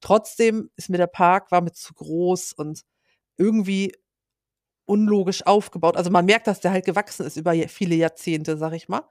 [0.01, 2.83] Trotzdem ist mir der Park, war mir zu groß und
[3.39, 3.93] irgendwie
[4.87, 5.97] unlogisch aufgebaut.
[5.97, 9.03] Also man merkt, dass der halt gewachsen ist über viele Jahrzehnte, sag ich mal.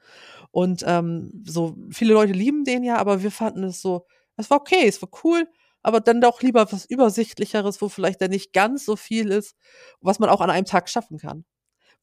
[0.52, 4.06] Und ähm, so viele Leute lieben den ja, aber wir fanden es so,
[4.38, 5.48] es war okay, es war cool,
[5.86, 9.56] aber dann doch lieber was Übersichtlicheres, wo vielleicht dann nicht ganz so viel ist,
[10.02, 11.46] was man auch an einem Tag schaffen kann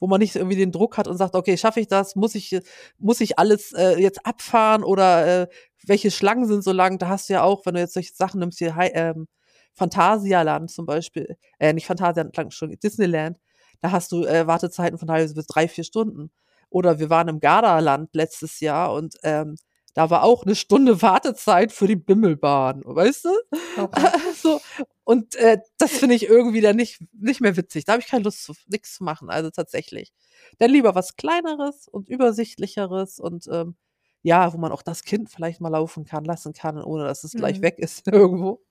[0.03, 2.17] wo man nicht irgendwie den Druck hat und sagt, okay, schaffe ich das?
[2.17, 2.59] Muss ich,
[2.99, 5.47] muss ich alles äh, jetzt abfahren oder äh,
[5.87, 6.99] welche Schlangen sind so lang?
[6.99, 9.29] Da hast du ja auch, wenn du jetzt solche Sachen nimmst, hier ähm,
[9.75, 13.39] Phantasialand zum Beispiel, äh, nicht Phantasialand, Entschuldigung, Disneyland,
[13.81, 16.33] da hast du äh, Wartezeiten von halb bis drei, vier Stunden.
[16.69, 19.55] Oder wir waren im Gardaland letztes Jahr und ähm,
[19.95, 23.31] da war auch eine Stunde Wartezeit für die Bimmelbahn, weißt du?
[23.77, 24.09] Okay.
[24.37, 24.61] so,
[25.05, 27.85] und äh, das finde ich irgendwie dann nicht, nicht mehr witzig.
[27.85, 30.13] Da habe ich keine Lust zu nichts zu machen, also tatsächlich.
[30.59, 33.77] Dann lieber was Kleineres und Übersichtlicheres und ähm,
[34.23, 37.33] ja, wo man auch das Kind vielleicht mal laufen kann, lassen kann, ohne dass es
[37.33, 37.63] gleich mhm.
[37.63, 38.63] weg ist irgendwo.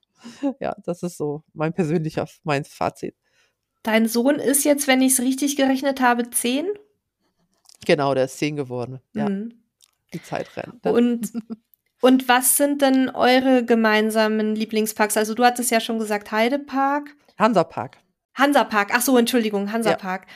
[0.60, 3.15] Ja, das ist so mein persönlicher, mein Fazit.
[3.84, 6.67] Dein Sohn ist jetzt, wenn ich es richtig gerechnet habe, zehn?
[7.86, 8.99] Genau, der ist zehn geworden.
[9.13, 9.27] Ja.
[9.27, 9.61] Mhm.
[10.13, 10.84] Die Zeit rennt.
[10.84, 10.93] Ne?
[10.93, 11.32] Und,
[12.02, 15.17] und was sind denn eure gemeinsamen Lieblingsparks?
[15.17, 17.15] Also du hattest ja schon gesagt Heidepark.
[17.38, 17.97] Hansapark.
[18.36, 18.91] Hansapark.
[18.93, 20.26] Ach so, Entschuldigung, Hansapark.
[20.28, 20.34] Ja.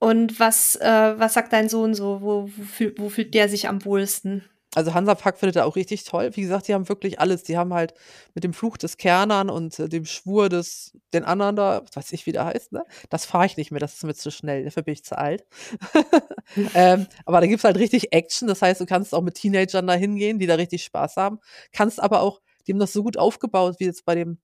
[0.00, 2.20] Und was, äh, was sagt dein Sohn so?
[2.20, 4.44] Wo, wo, fühl, wo fühlt der sich am wohlsten?
[4.74, 6.30] Also Hansapark findet er auch richtig toll.
[6.34, 7.42] Wie gesagt, die haben wirklich alles.
[7.42, 7.94] Die haben halt
[8.34, 12.26] mit dem Fluch des Kernern und äh, dem Schwur des, den anderen da, weiß ich,
[12.26, 12.84] wie der heißt, ne?
[13.08, 15.46] Das fahre ich nicht mehr, das ist mir zu schnell, dafür bin ich zu alt.
[16.74, 18.46] ähm, aber da gibt es halt richtig Action.
[18.46, 21.38] Das heißt, du kannst auch mit Teenagern da hingehen, die da richtig Spaß haben.
[21.72, 24.38] Kannst aber auch, die haben das so gut aufgebaut, wie jetzt bei dem,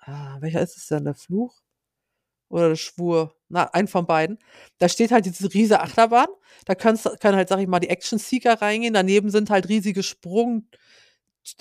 [0.00, 1.62] ah, welcher ist es denn, der Fluch?
[2.52, 3.34] Oder der Schwur?
[3.48, 4.38] Na, ein von beiden.
[4.78, 6.26] Da steht halt diese riesige Achterbahn.
[6.66, 8.94] Da können, können halt, sag ich mal, die Action-Seeker reingehen.
[8.94, 10.68] Daneben sind halt riesige Sprung,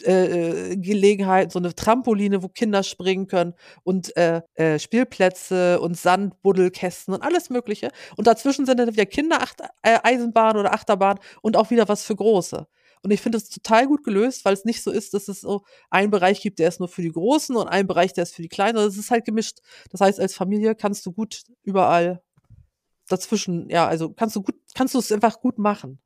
[0.03, 7.13] äh, äh, so eine Trampoline, wo Kinder springen können und äh, äh, Spielplätze und Sandbuddelkästen
[7.13, 7.89] und alles Mögliche.
[8.17, 12.67] Und dazwischen sind dann wieder Kindereisenbahn oder Achterbahn und auch wieder was für Große.
[13.03, 15.63] Und ich finde es total gut gelöst, weil es nicht so ist, dass es so
[15.89, 18.43] einen Bereich gibt, der ist nur für die Großen und einen Bereich, der ist für
[18.43, 18.77] die Kleinen.
[18.77, 19.59] Es ist halt gemischt.
[19.89, 22.21] Das heißt, als Familie kannst du gut überall
[23.07, 25.99] dazwischen, ja, also kannst du gut, kannst du es einfach gut machen.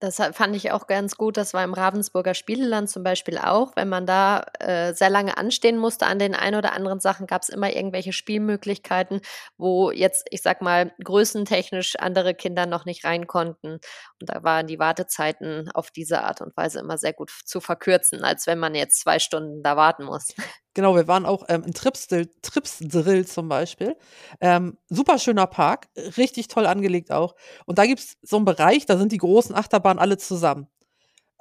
[0.00, 1.36] Das fand ich auch ganz gut.
[1.36, 3.76] Das war im Ravensburger Spieleland zum Beispiel auch.
[3.76, 7.42] Wenn man da äh, sehr lange anstehen musste an den ein oder anderen Sachen, gab
[7.42, 9.20] es immer irgendwelche Spielmöglichkeiten,
[9.58, 13.74] wo jetzt, ich sag mal, größentechnisch andere Kinder noch nicht rein konnten.
[14.18, 18.24] Und da waren die Wartezeiten auf diese Art und Weise immer sehr gut zu verkürzen,
[18.24, 20.28] als wenn man jetzt zwei Stunden da warten muss.
[20.74, 23.96] Genau, wir waren auch ähm, in Tripsdrill, Tripsdrill zum Beispiel.
[24.40, 27.34] Ähm, super schöner Park, richtig toll angelegt auch.
[27.66, 30.68] Und da gibt's so einen Bereich, da sind die großen Achterbahnen alle zusammen.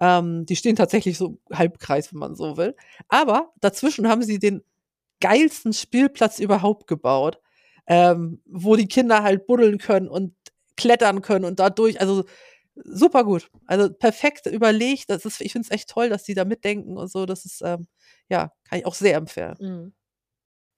[0.02, 2.76] Ähm, die stehen tatsächlich so halbkreis, wenn man so will.
[3.10, 4.64] Aber dazwischen haben sie den
[5.22, 7.40] geilsten Spielplatz überhaupt gebaut,
[7.88, 10.34] ähm, wo die Kinder halt buddeln können und
[10.78, 12.26] klettern können und dadurch, also
[12.86, 13.50] super gut.
[13.66, 15.10] Also perfekt überlegt.
[15.10, 17.26] Das ist, ich finde es echt toll, dass die da mitdenken und so.
[17.26, 17.88] Das ist, ähm,
[18.30, 19.56] ja, kann ich auch sehr empfehlen.
[19.60, 19.94] Mhm.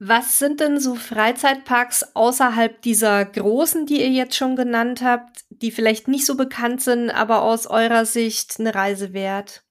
[0.04, 5.70] Was sind denn so Freizeitparks außerhalb dieser großen, die ihr jetzt schon genannt habt, die
[5.70, 9.64] vielleicht nicht so bekannt sind, aber aus eurer Sicht eine Reise wert?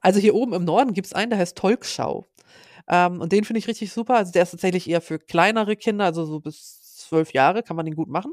[0.00, 2.26] Also hier oben im Norden gibt es einen, der heißt Tolkschau.
[2.88, 4.14] Ähm, und den finde ich richtig super.
[4.14, 7.84] Also der ist tatsächlich eher für kleinere Kinder, also so bis zwölf Jahre kann man
[7.84, 8.32] den gut machen.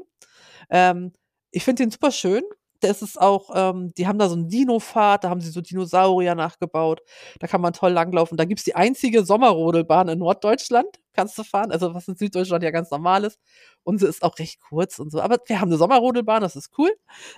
[0.70, 1.12] Ähm,
[1.50, 2.42] ich finde den super schön
[2.84, 6.34] das ist auch, ähm, die haben da so einen Dino-Fahrt, da haben sie so Dinosaurier
[6.34, 7.00] nachgebaut.
[7.40, 8.36] Da kann man toll langlaufen.
[8.36, 11.72] Da gibt es die einzige Sommerrodelbahn in Norddeutschland, kannst du fahren.
[11.72, 13.38] Also was in Süddeutschland ja ganz normal ist.
[13.84, 15.20] Unsere ist auch recht kurz und so.
[15.20, 16.90] Aber wir haben eine Sommerrodelbahn, das ist cool.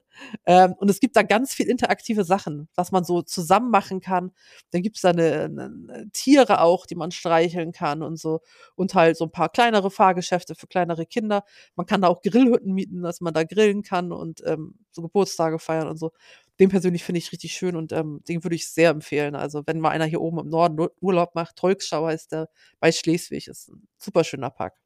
[0.46, 4.32] ähm, und es gibt da ganz viel interaktive Sachen, was man so zusammen machen kann.
[4.72, 8.40] Dann gibt's da eine, eine, Tiere auch, die man streicheln kann und so.
[8.74, 11.44] Und halt so ein paar kleinere Fahrgeschäfte für kleinere Kinder.
[11.76, 15.60] Man kann da auch Grillhütten mieten, dass man da grillen kann und ähm, so Geburtstage
[15.60, 16.10] feiern und so.
[16.58, 19.36] Den persönlich finde ich richtig schön und ähm, den würde ich sehr empfehlen.
[19.36, 22.48] Also wenn mal einer hier oben im Norden Urlaub macht, Tolkschau heißt der
[22.80, 24.79] bei Schleswig, ist ein super schöner Park.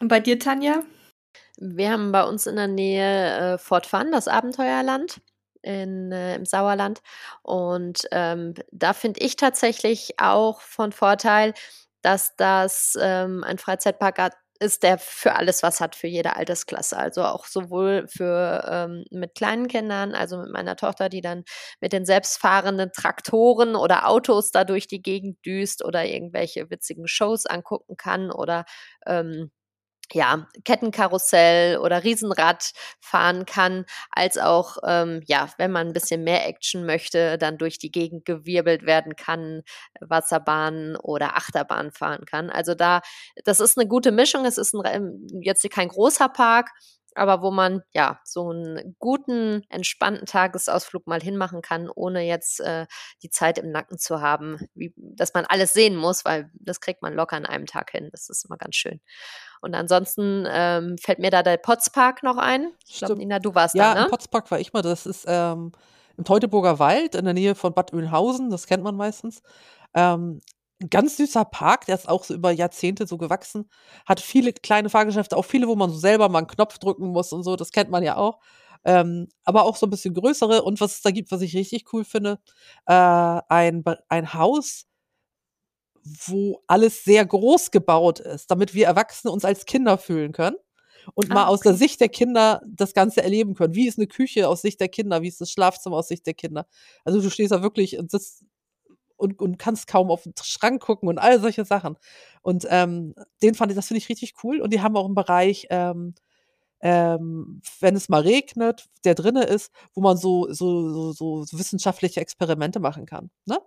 [0.00, 0.82] Und bei dir, Tanja?
[1.58, 5.20] Wir haben bei uns in der Nähe äh, Fort Fun, das Abenteuerland
[5.62, 7.00] in, äh, im Sauerland.
[7.42, 11.54] Und ähm, da finde ich tatsächlich auch von Vorteil,
[12.02, 16.96] dass das ähm, ein Freizeitpark hat, ist, der für alles was hat, für jede Altersklasse.
[16.96, 21.44] Also auch sowohl für ähm, mit kleinen Kindern, also mit meiner Tochter, die dann
[21.80, 27.46] mit den selbstfahrenden Traktoren oder Autos da durch die Gegend düst oder irgendwelche witzigen Shows
[27.46, 28.64] angucken kann oder
[29.06, 29.50] ähm,
[30.12, 36.46] ja, Kettenkarussell oder Riesenrad fahren kann, als auch, ähm, ja, wenn man ein bisschen mehr
[36.46, 39.62] Action möchte, dann durch die Gegend gewirbelt werden kann,
[40.00, 42.50] Wasserbahn oder Achterbahn fahren kann.
[42.50, 43.00] Also da,
[43.44, 44.44] das ist eine gute Mischung.
[44.44, 46.70] Es ist ein, ähm, jetzt kein großer Park,
[47.18, 52.86] aber wo man ja so einen guten, entspannten Tagesausflug mal hinmachen kann, ohne jetzt äh,
[53.22, 57.02] die Zeit im Nacken zu haben, wie, dass man alles sehen muss, weil das kriegt
[57.02, 58.08] man locker an einem Tag hin.
[58.12, 59.00] Das ist immer ganz schön.
[59.60, 62.72] Und ansonsten ähm, fällt mir da der Potzpark noch ein.
[62.86, 64.04] Ich glaube, Nina, du warst ja, da, ne?
[64.06, 64.82] im Potzpark war ich mal.
[64.82, 65.72] Das ist ähm,
[66.16, 68.50] im Teutoburger Wald in der Nähe von Bad Oeynhausen.
[68.50, 69.42] Das kennt man meistens.
[69.94, 70.40] Ähm,
[70.90, 73.68] ganz süßer Park, der ist auch so über Jahrzehnte so gewachsen.
[74.06, 77.32] Hat viele kleine Fahrgeschäfte, auch viele, wo man so selber mal einen Knopf drücken muss
[77.32, 77.56] und so.
[77.56, 78.38] Das kennt man ja auch.
[78.84, 80.62] Ähm, aber auch so ein bisschen größere.
[80.62, 82.38] Und was es da gibt, was ich richtig cool finde,
[82.86, 84.86] äh, ein, ein Haus,
[86.26, 90.56] wo alles sehr groß gebaut ist, damit wir Erwachsene uns als Kinder fühlen können
[91.14, 93.74] und ah, mal aus der Sicht der Kinder das Ganze erleben können.
[93.74, 95.22] Wie ist eine Küche aus Sicht der Kinder?
[95.22, 96.66] Wie ist das Schlafzimmer aus Sicht der Kinder?
[97.04, 98.44] Also du stehst da wirklich und sitzt
[99.18, 101.96] und, und kannst kaum auf den Schrank gucken und all solche Sachen.
[102.42, 104.60] Und ähm, den fand ich, das finde ich richtig cool.
[104.60, 106.14] Und die haben auch einen Bereich, ähm,
[106.80, 112.20] ähm, wenn es mal regnet, der drinne ist, wo man so, so, so, so wissenschaftliche
[112.20, 113.30] Experimente machen kann.
[113.44, 113.58] Ne?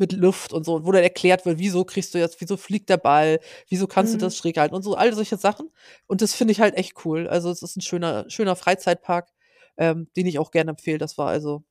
[0.00, 2.96] mit Luft und so, wo dann erklärt wird, wieso kriegst du jetzt, wieso fliegt der
[2.96, 4.18] Ball, wieso kannst mhm.
[4.18, 5.70] du das schräg halten und so, all solche Sachen.
[6.06, 7.28] Und das finde ich halt echt cool.
[7.28, 9.28] Also es ist ein schöner, schöner Freizeitpark,
[9.76, 10.98] ähm, den ich auch gerne empfehle.
[10.98, 11.64] Das war also,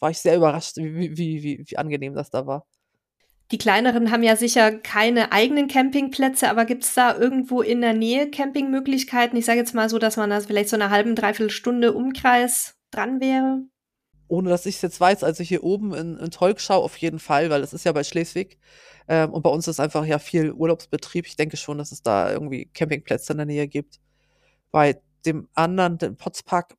[0.00, 2.66] war ich sehr überrascht, wie, wie, wie, wie angenehm das da war.
[3.50, 7.94] Die kleineren haben ja sicher keine eigenen Campingplätze, aber gibt es da irgendwo in der
[7.94, 9.38] Nähe Campingmöglichkeiten?
[9.38, 12.76] Ich sage jetzt mal so, dass man da vielleicht so eine halben, dreiviertel Stunde Umkreis
[12.90, 13.62] dran wäre
[14.28, 17.50] ohne dass ich es jetzt weiß, also hier oben in, in Tolkschau auf jeden Fall,
[17.50, 18.58] weil es ist ja bei Schleswig.
[19.08, 21.26] Ähm, und bei uns ist einfach ja viel Urlaubsbetrieb.
[21.26, 24.00] Ich denke schon, dass es da irgendwie Campingplätze in der Nähe gibt.
[24.70, 26.74] Bei dem anderen, dem Potspark,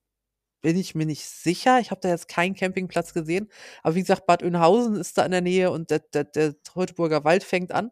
[0.62, 1.80] bin ich mir nicht sicher.
[1.80, 3.50] Ich habe da jetzt keinen Campingplatz gesehen.
[3.84, 7.24] Aber wie gesagt, Bad Oeynhausen ist da in der Nähe und der, der, der Teutoburger
[7.24, 7.92] Wald fängt an.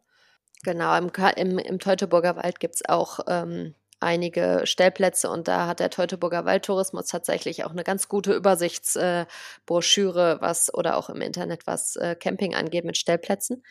[0.64, 5.80] Genau, im, im, im Teutoburger Wald gibt es auch ähm, einige Stellplätze und da hat
[5.80, 11.66] der Teutoburger Waldtourismus tatsächlich auch eine ganz gute Übersichtsbroschüre, äh, was oder auch im Internet,
[11.66, 13.62] was äh, Camping angeht mit Stellplätzen.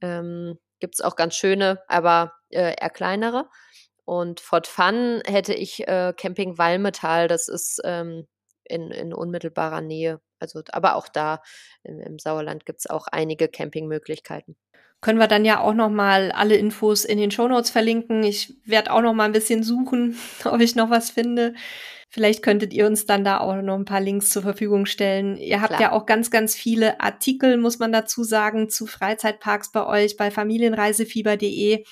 [0.00, 3.48] Ähm, Gibt es auch ganz schöne, aber äh, eher kleinere.
[4.04, 8.26] Und Fort Fun hätte ich äh, Camping Walmetal, das ist ähm,
[8.68, 10.20] in, in unmittelbarer Nähe.
[10.38, 11.42] Also, aber auch da
[11.82, 14.56] im, im Sauerland gibt es auch einige Campingmöglichkeiten
[15.00, 18.22] können wir dann ja auch noch mal alle Infos in den Shownotes verlinken.
[18.22, 21.54] Ich werde auch noch mal ein bisschen suchen, ob ich noch was finde.
[22.08, 25.36] Vielleicht könntet ihr uns dann da auch noch ein paar Links zur Verfügung stellen.
[25.36, 25.80] Ihr habt Klar.
[25.80, 30.30] ja auch ganz, ganz viele Artikel, muss man dazu sagen, zu Freizeitparks bei euch bei
[30.30, 31.84] familienreisefieber.de,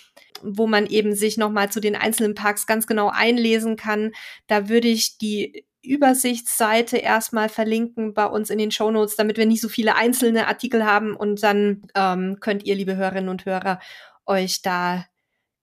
[0.43, 4.13] wo man eben sich noch mal zu den einzelnen Parks ganz genau einlesen kann.
[4.47, 9.47] Da würde ich die Übersichtsseite erstmal verlinken bei uns in den Show Notes, damit wir
[9.47, 13.81] nicht so viele einzelne Artikel haben und dann ähm, könnt ihr, liebe Hörerinnen und Hörer,
[14.27, 15.05] euch da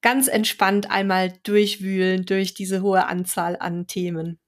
[0.01, 4.39] ganz entspannt einmal durchwühlen durch diese hohe Anzahl an Themen.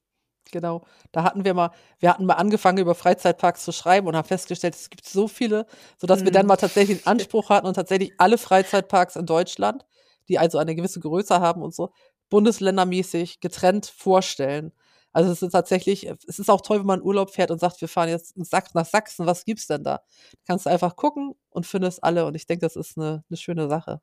[0.52, 0.86] Genau.
[1.12, 4.76] Da hatten wir mal, wir hatten mal angefangen, über Freizeitparks zu schreiben und haben festgestellt,
[4.76, 5.66] es gibt so viele,
[5.98, 6.26] sodass mhm.
[6.26, 6.50] wir dann mhm.
[6.50, 9.86] mal tatsächlich einen Anspruch hatten und tatsächlich alle Freizeitparks in Deutschland,
[10.30, 11.92] die also eine gewisse Größe haben und so,
[12.30, 14.72] bundesländermäßig getrennt vorstellen.
[15.14, 17.80] Also es ist tatsächlich, es ist auch toll, wenn man in Urlaub fährt und sagt,
[17.80, 18.36] wir fahren jetzt
[18.74, 20.02] nach Sachsen, was gibt's denn da?
[20.46, 23.70] kannst du einfach gucken und findest alle und ich denke, das ist eine, eine schöne
[23.70, 24.02] Sache.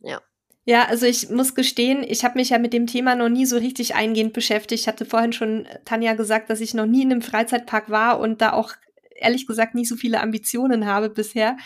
[0.00, 0.20] Ja.
[0.66, 3.56] Ja, also ich muss gestehen, ich habe mich ja mit dem Thema noch nie so
[3.56, 4.82] richtig eingehend beschäftigt.
[4.82, 8.20] Ich hatte vorhin schon äh, Tanja gesagt, dass ich noch nie in einem Freizeitpark war
[8.20, 8.74] und da auch
[9.16, 11.56] ehrlich gesagt nicht so viele Ambitionen habe bisher.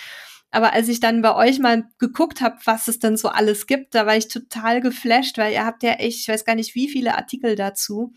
[0.51, 3.95] Aber als ich dann bei euch mal geguckt habe, was es denn so alles gibt,
[3.97, 6.89] da war ich total geflasht, weil ihr habt ja echt, ich weiß gar nicht, wie
[6.89, 8.13] viele Artikel dazu.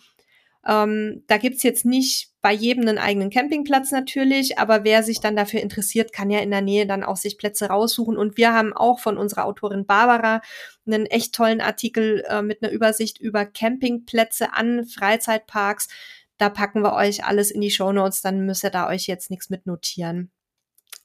[0.68, 5.36] Ähm, da gibt's jetzt nicht bei jedem einen eigenen Campingplatz natürlich, aber wer sich dann
[5.36, 8.18] dafür interessiert, kann ja in der Nähe dann auch sich Plätze raussuchen.
[8.18, 10.42] Und wir haben auch von unserer Autorin Barbara
[10.86, 15.88] einen echt tollen Artikel äh, mit einer Übersicht über Campingplätze an Freizeitparks.
[16.38, 19.32] Da packen wir euch alles in die Show Notes, dann müsst ihr da euch jetzt
[19.32, 20.32] nichts mitnotieren.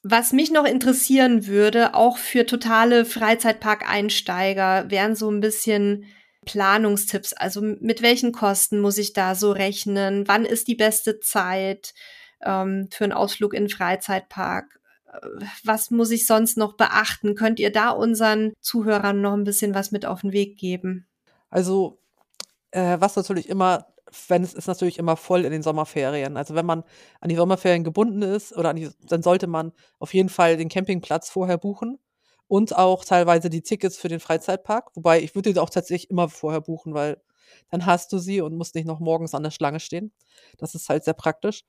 [0.03, 6.05] Was mich noch interessieren würde, auch für totale Freizeitpark-Einsteiger, wären so ein bisschen
[6.45, 7.33] Planungstipps?
[7.33, 10.27] Also mit welchen Kosten muss ich da so rechnen?
[10.27, 11.93] Wann ist die beste Zeit
[12.41, 14.79] ähm, für einen Ausflug in den Freizeitpark?
[15.07, 17.35] Äh, was muss ich sonst noch beachten?
[17.35, 21.07] Könnt ihr da unseren Zuhörern noch ein bisschen was mit auf den Weg geben?
[21.49, 21.99] Also,
[22.71, 23.87] äh, was natürlich immer,
[24.27, 26.37] wenn es ist natürlich immer voll in den Sommerferien.
[26.37, 26.83] Also wenn man
[27.19, 31.29] an die Sommerferien gebunden ist oder die, dann sollte man auf jeden Fall den Campingplatz
[31.29, 31.99] vorher buchen
[32.47, 34.91] und auch teilweise die Tickets für den Freizeitpark.
[34.95, 37.21] Wobei ich würde die auch tatsächlich immer vorher buchen, weil
[37.69, 40.13] dann hast du sie und musst nicht noch morgens an der Schlange stehen.
[40.57, 41.63] Das ist halt sehr praktisch.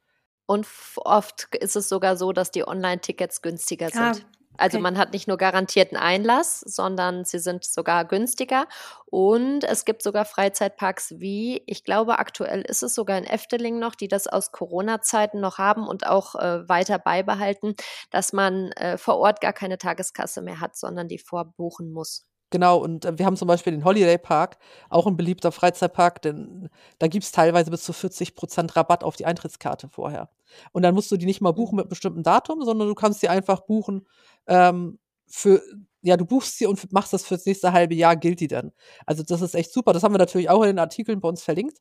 [0.47, 0.67] Und
[0.97, 4.27] oft ist es sogar so, dass die Online-Tickets günstiger ah, sind.
[4.57, 4.83] Also okay.
[4.83, 8.67] man hat nicht nur garantierten Einlass, sondern sie sind sogar günstiger.
[9.07, 13.95] Und es gibt sogar Freizeitparks wie, ich glaube, aktuell ist es sogar in Efteling noch,
[13.95, 17.75] die das aus Corona-Zeiten noch haben und auch äh, weiter beibehalten,
[18.11, 22.27] dass man äh, vor Ort gar keine Tageskasse mehr hat, sondern die vorbuchen muss.
[22.51, 26.69] Genau, und äh, wir haben zum Beispiel den Holiday Park, auch ein beliebter Freizeitpark, denn
[26.99, 30.31] da gibt es teilweise bis zu 40 Prozent Rabatt auf die Eintrittskarte vorher.
[30.73, 33.21] Und dann musst du die nicht mal buchen mit einem bestimmten Datum, sondern du kannst
[33.21, 34.07] sie einfach buchen
[34.47, 35.63] ähm, für,
[36.03, 38.73] ja, du buchst sie und machst das fürs nächste halbe Jahr, gilt die dann.
[39.07, 39.93] Also das ist echt super.
[39.93, 41.79] Das haben wir natürlich auch in den Artikeln bei uns verlinkt.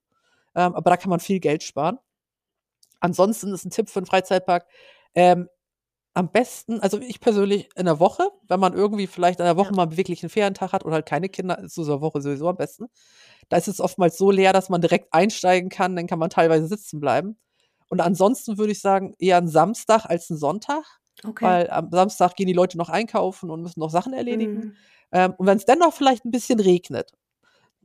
[0.55, 1.99] Ähm, aber da kann man viel Geld sparen.
[2.99, 4.67] ansonsten ist ein Tipp für einen Freizeitpark,
[5.15, 5.49] ähm,
[6.13, 9.71] am besten, also ich persönlich in der Woche, wenn man irgendwie vielleicht in der Woche
[9.71, 9.75] ja.
[9.75, 12.57] mal wirklich einen Ferientag hat oder halt keine Kinder, ist so eine Woche sowieso am
[12.57, 12.85] besten.
[13.49, 16.67] Da ist es oftmals so leer, dass man direkt einsteigen kann, dann kann man teilweise
[16.67, 17.37] sitzen bleiben.
[17.89, 20.83] Und ansonsten würde ich sagen, eher ein Samstag als ein Sonntag.
[21.23, 21.45] Okay.
[21.45, 24.55] Weil am Samstag gehen die Leute noch einkaufen und müssen noch Sachen erledigen.
[24.55, 24.75] Mhm.
[25.11, 27.11] Ähm, und wenn es dennoch vielleicht ein bisschen regnet,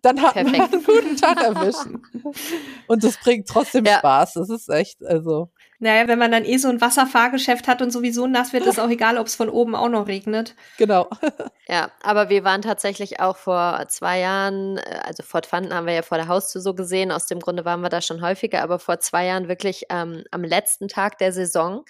[0.03, 0.59] dann hat Perfekt.
[0.59, 2.03] man einen guten Tag erwischen.
[2.89, 3.99] und das bringt trotzdem ja.
[3.99, 4.35] Spaß.
[4.35, 5.51] Das ist echt, also.
[5.81, 8.89] Naja, wenn man dann eh so ein Wasserfahrgeschäft hat und sowieso nass wird, ist auch
[8.89, 10.57] egal, ob es von oben auch noch regnet.
[10.76, 11.09] Genau.
[11.68, 15.95] ja, aber wir waren tatsächlich auch vor zwei Jahren, äh, also Fort Fanden haben wir
[15.95, 18.81] ja vor der Haustür so gesehen, aus dem Grunde waren wir da schon häufiger, aber
[18.81, 21.85] vor zwei Jahren wirklich ähm, am letzten Tag der Saison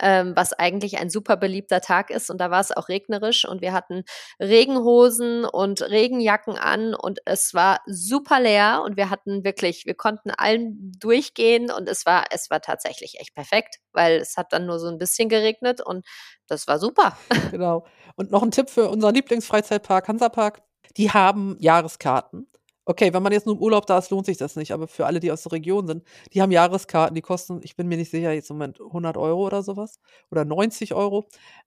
[0.00, 2.30] ähm, was eigentlich ein super beliebter Tag ist.
[2.30, 4.04] Und da war es auch regnerisch und wir hatten
[4.40, 10.30] Regenhosen und Regenjacken an und es war super leer und wir hatten wirklich, wir konnten
[10.30, 14.78] allen durchgehen und es war, es war tatsächlich echt perfekt, weil es hat dann nur
[14.78, 16.04] so ein bisschen geregnet und
[16.46, 17.16] das war super.
[17.50, 17.86] Genau.
[18.16, 20.62] Und noch ein Tipp für unseren Lieblingsfreizeitpark, Hansapark.
[20.96, 22.48] Die haben Jahreskarten.
[22.86, 24.72] Okay, wenn man jetzt nur im Urlaub da ist, lohnt sich das nicht.
[24.72, 26.04] Aber für alle, die aus der Region sind,
[26.34, 29.46] die haben Jahreskarten, die kosten, ich bin mir nicht sicher, jetzt im Moment 100 Euro
[29.46, 30.00] oder sowas.
[30.30, 31.24] Oder 90 Euro.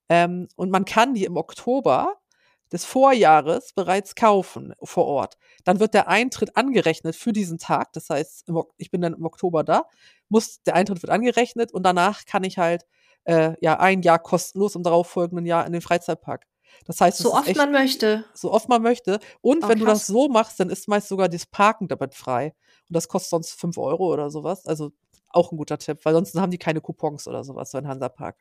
[0.08, 2.14] Ähm, und man kann die im Oktober
[2.72, 5.38] des Vorjahres bereits kaufen vor Ort.
[5.64, 7.92] Dann wird der Eintritt angerechnet für diesen Tag.
[7.94, 8.44] Das heißt,
[8.76, 9.84] ich bin dann im Oktober da,
[10.28, 12.84] muss, der Eintritt wird angerechnet und danach kann ich halt
[13.24, 16.46] äh, ja ein Jahr kostenlos im darauffolgenden Jahr in den Freizeitpark
[16.86, 18.24] das heißt, so oft man möchte.
[18.34, 19.20] So oft man möchte.
[19.40, 19.84] Und oh, wenn krass.
[19.84, 22.54] du das so machst, dann ist meist sogar das Parken damit frei.
[22.88, 24.66] Und das kostet sonst 5 Euro oder sowas.
[24.66, 24.92] Also
[25.30, 28.36] auch ein guter Tipp, weil sonst haben die keine Coupons oder sowas, so ein Hansapark.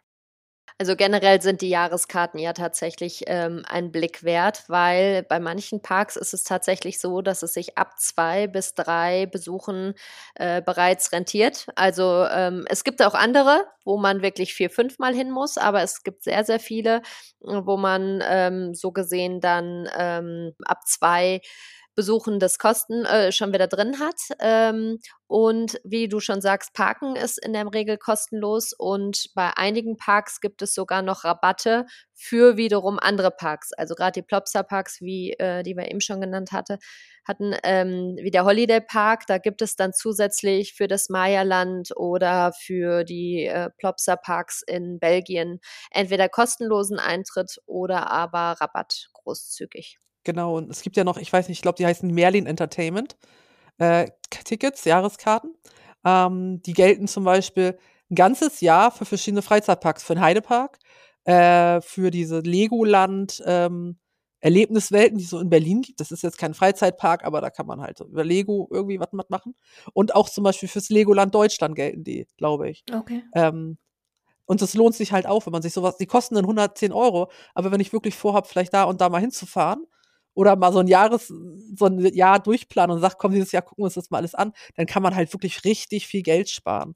[0.80, 6.16] Also generell sind die Jahreskarten ja tatsächlich ähm, ein Blick wert, weil bei manchen Parks
[6.16, 9.96] ist es tatsächlich so, dass es sich ab zwei bis drei Besuchen
[10.36, 11.68] äh, bereits rentiert.
[11.76, 15.82] Also ähm, es gibt auch andere, wo man wirklich vier, fünf Mal hin muss, aber
[15.82, 17.02] es gibt sehr, sehr viele,
[17.40, 21.42] wo man ähm, so gesehen dann ähm, ab zwei
[21.98, 24.16] Besuchen das Kosten äh, schon wieder drin hat.
[24.40, 29.98] Ähm, und wie du schon sagst, Parken ist in der Regel kostenlos und bei einigen
[29.98, 33.74] Parks gibt es sogar noch Rabatte für wiederum andere Parks.
[33.74, 36.78] Also gerade die Plopsa Parks, wie äh, die wir eben schon genannt hatte,
[37.26, 42.54] hatten, ähm, wie der Holiday Park, da gibt es dann zusätzlich für das Maya-Land oder
[42.54, 49.98] für die äh, Plopsa Parks in Belgien entweder kostenlosen Eintritt oder aber Rabatt großzügig.
[50.28, 53.16] Genau, und es gibt ja noch, ich weiß nicht, ich glaube, die heißen Merlin Entertainment
[53.78, 55.56] äh, Tickets, Jahreskarten.
[56.04, 57.80] Ähm, die gelten zum Beispiel
[58.12, 60.80] ein ganzes Jahr für verschiedene Freizeitparks, für den Heidepark,
[61.24, 64.00] äh, für diese Legoland ähm,
[64.42, 66.02] Erlebniswelten, die es so in Berlin gibt.
[66.02, 69.56] Das ist jetzt kein Freizeitpark, aber da kann man halt über Lego irgendwie was machen.
[69.94, 72.84] Und auch zum Beispiel fürs Legoland Deutschland gelten die, glaube ich.
[72.94, 73.24] Okay.
[73.34, 73.78] Ähm,
[74.46, 77.32] und das lohnt sich halt auch, wenn man sich sowas, die kosten dann 110 Euro,
[77.54, 79.86] aber wenn ich wirklich vorhabe, vielleicht da und da mal hinzufahren,
[80.38, 81.34] oder mal so ein Jahres,
[81.76, 84.36] so ein Jahr durchplanen und sagt, komm, dieses Jahr gucken wir uns das mal alles
[84.36, 86.96] an, dann kann man halt wirklich richtig viel Geld sparen.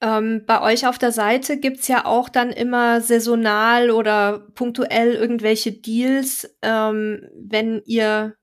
[0.00, 5.72] Ähm, bei euch auf der Seite gibt's ja auch dann immer saisonal oder punktuell irgendwelche
[5.72, 8.36] Deals, ähm, wenn ihr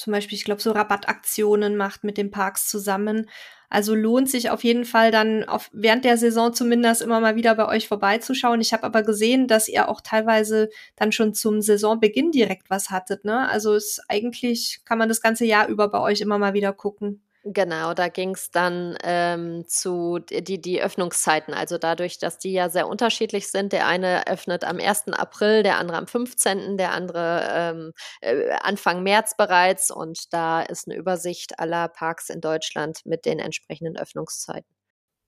[0.00, 3.28] zum Beispiel, ich glaube, so Rabattaktionen macht mit den Parks zusammen.
[3.68, 7.54] Also lohnt sich auf jeden Fall dann auf, während der Saison zumindest immer mal wieder
[7.54, 8.62] bei euch vorbeizuschauen.
[8.62, 13.24] Ich habe aber gesehen, dass ihr auch teilweise dann schon zum Saisonbeginn direkt was hattet.
[13.26, 13.46] Ne?
[13.48, 17.22] Also ist eigentlich kann man das ganze Jahr über bei euch immer mal wieder gucken.
[17.44, 21.54] Genau, da ging es dann ähm, zu die, die Öffnungszeiten.
[21.54, 23.72] Also dadurch, dass die ja sehr unterschiedlich sind.
[23.72, 25.08] Der eine öffnet am 1.
[25.14, 29.90] April, der andere am 15., der andere ähm, äh, Anfang März bereits.
[29.90, 34.68] Und da ist eine Übersicht aller Parks in Deutschland mit den entsprechenden Öffnungszeiten.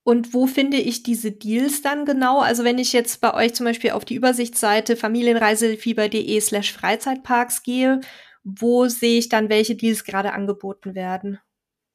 [0.05, 2.41] Und wo finde ich diese Deals dann genau?
[2.41, 8.01] Also wenn ich jetzt bei euch zum Beispiel auf die Übersichtsseite familienreisefieber.de slash Freizeitparks gehe,
[8.45, 11.39] wo sehe ich dann, welche Deals gerade angeboten werden?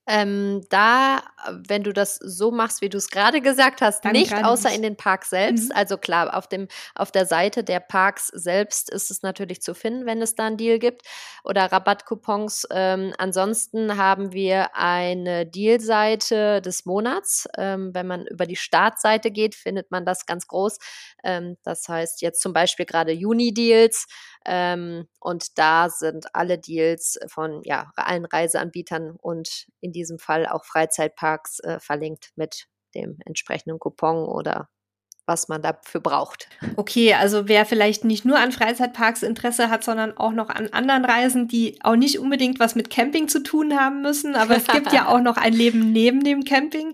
[0.08, 1.22] Ähm, da,
[1.68, 4.78] wenn du das so machst, wie du es gerade gesagt hast, Dann nicht außer nicht.
[4.78, 5.66] in den Parks selbst.
[5.66, 5.76] Mhm.
[5.76, 10.06] Also klar, auf dem auf der Seite der Parks selbst ist es natürlich zu finden,
[10.06, 11.02] wenn es da einen Deal gibt
[11.44, 12.68] oder Rabattcoupons.
[12.72, 17.48] Ähm, ansonsten haben wir eine Dealseite des Monats.
[17.58, 20.78] Ähm, wenn man über die Startseite geht, findet man das ganz groß.
[21.24, 24.08] Ähm, das heißt jetzt zum Beispiel gerade Juni-Deals.
[24.48, 30.64] Ähm, und da sind alle Deals von ja, allen Reiseanbietern und in diesem Fall auch
[30.64, 34.70] Freizeitparks äh, verlinkt mit dem entsprechenden Coupon oder
[35.26, 36.48] was man dafür braucht.
[36.78, 41.04] Okay, also wer vielleicht nicht nur an Freizeitparks Interesse hat, sondern auch noch an anderen
[41.04, 44.94] Reisen, die auch nicht unbedingt was mit Camping zu tun haben müssen, aber es gibt
[44.94, 46.94] ja auch noch ein Leben neben dem Camping,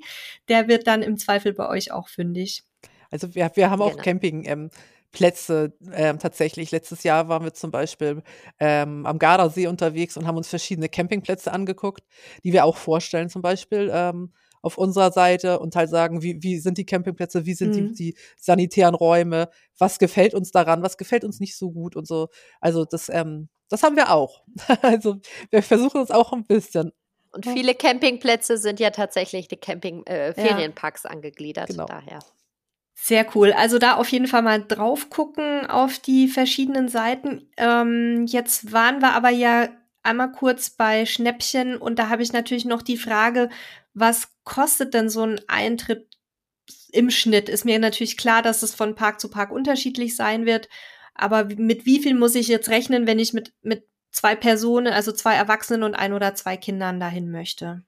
[0.49, 2.63] der wird dann im Zweifel bei euch auch fündig.
[3.11, 4.03] Also wir, wir haben auch genau.
[4.03, 4.45] Camping.
[4.47, 4.71] Ähm,
[5.13, 6.71] Plätze ähm, tatsächlich.
[6.71, 8.23] Letztes Jahr waren wir zum Beispiel
[8.59, 12.03] ähm, am Gardasee unterwegs und haben uns verschiedene Campingplätze angeguckt,
[12.43, 14.33] die wir auch vorstellen, zum Beispiel ähm,
[14.63, 17.93] auf unserer Seite und halt sagen, wie, wie sind die Campingplätze, wie sind mhm.
[17.93, 22.07] die, die sanitären Räume, was gefällt uns daran, was gefällt uns nicht so gut und
[22.07, 22.29] so.
[22.59, 24.43] Also das, ähm, das haben wir auch.
[24.81, 25.17] also
[25.51, 26.91] wir versuchen uns auch ein bisschen.
[27.31, 31.69] Und viele Campingplätze sind ja tatsächlich die Camping-Ferienparks äh, angegliedert.
[31.69, 31.85] Genau.
[31.85, 32.19] Daher.
[32.95, 33.51] Sehr cool.
[33.53, 37.49] Also da auf jeden Fall mal drauf gucken auf die verschiedenen Seiten.
[37.57, 39.69] Ähm, jetzt waren wir aber ja
[40.03, 43.49] einmal kurz bei Schnäppchen und da habe ich natürlich noch die Frage,
[43.93, 46.17] was kostet denn so ein Eintritt
[46.91, 47.49] im Schnitt?
[47.49, 50.69] Ist mir natürlich klar, dass es von Park zu Park unterschiedlich sein wird.
[51.15, 55.11] Aber mit wie viel muss ich jetzt rechnen, wenn ich mit, mit zwei Personen, also
[55.11, 57.83] zwei Erwachsenen und ein oder zwei Kindern dahin möchte?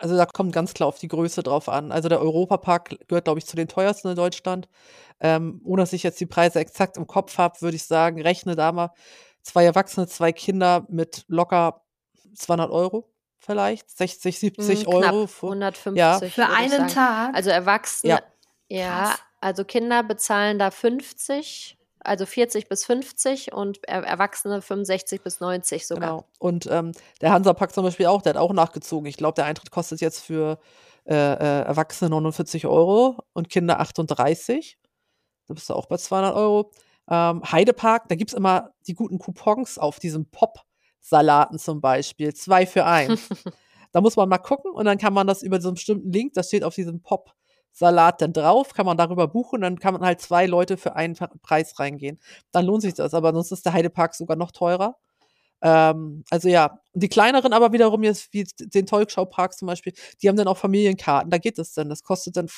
[0.00, 1.92] Also da kommt ganz klar auf die Größe drauf an.
[1.92, 4.68] Also der Europapark gehört, glaube ich, zu den teuersten in Deutschland.
[5.20, 8.56] Ähm, ohne dass ich jetzt die Preise exakt im Kopf habe, würde ich sagen, rechne
[8.56, 8.90] da mal
[9.42, 11.82] zwei Erwachsene, zwei Kinder mit locker
[12.34, 15.28] 200 Euro vielleicht, 60, 70 hm, Euro.
[15.42, 16.18] 150 ja.
[16.18, 17.34] für einen Tag.
[17.34, 18.20] Also Erwachsene,
[18.68, 25.40] ja, ja also Kinder bezahlen da 50, also 40 bis 50 und Erwachsene 65 bis
[25.40, 26.10] 90 sogar.
[26.10, 26.24] Genau.
[26.38, 29.06] Und ähm, der Hansapark zum Beispiel auch, der hat auch nachgezogen.
[29.06, 30.58] Ich glaube, der Eintritt kostet jetzt für
[31.06, 34.78] äh, äh, Erwachsene 49 Euro und Kinder 38.
[35.46, 36.70] Da bist du auch bei 200 Euro.
[37.08, 40.64] Ähm, Heidepark, da gibt es immer die guten Coupons auf diesem Pop.
[41.00, 42.34] Salaten zum Beispiel.
[42.34, 43.28] Zwei für eins.
[43.92, 46.34] da muss man mal gucken und dann kann man das über so einen bestimmten Link,
[46.34, 47.00] das steht auf diesem
[47.70, 51.16] Pop-Salat dann drauf, kann man darüber buchen dann kann man halt zwei Leute für einen
[51.42, 52.18] Preis reingehen.
[52.52, 54.96] Dann lohnt sich das, aber sonst ist der Heidepark sogar noch teurer.
[55.62, 59.92] Ähm, also ja, die kleineren aber wiederum jetzt, wie den Tolkschau-Park zum Beispiel,
[60.22, 61.88] die haben dann auch Familienkarten, da geht es dann.
[61.88, 62.48] Das kostet dann,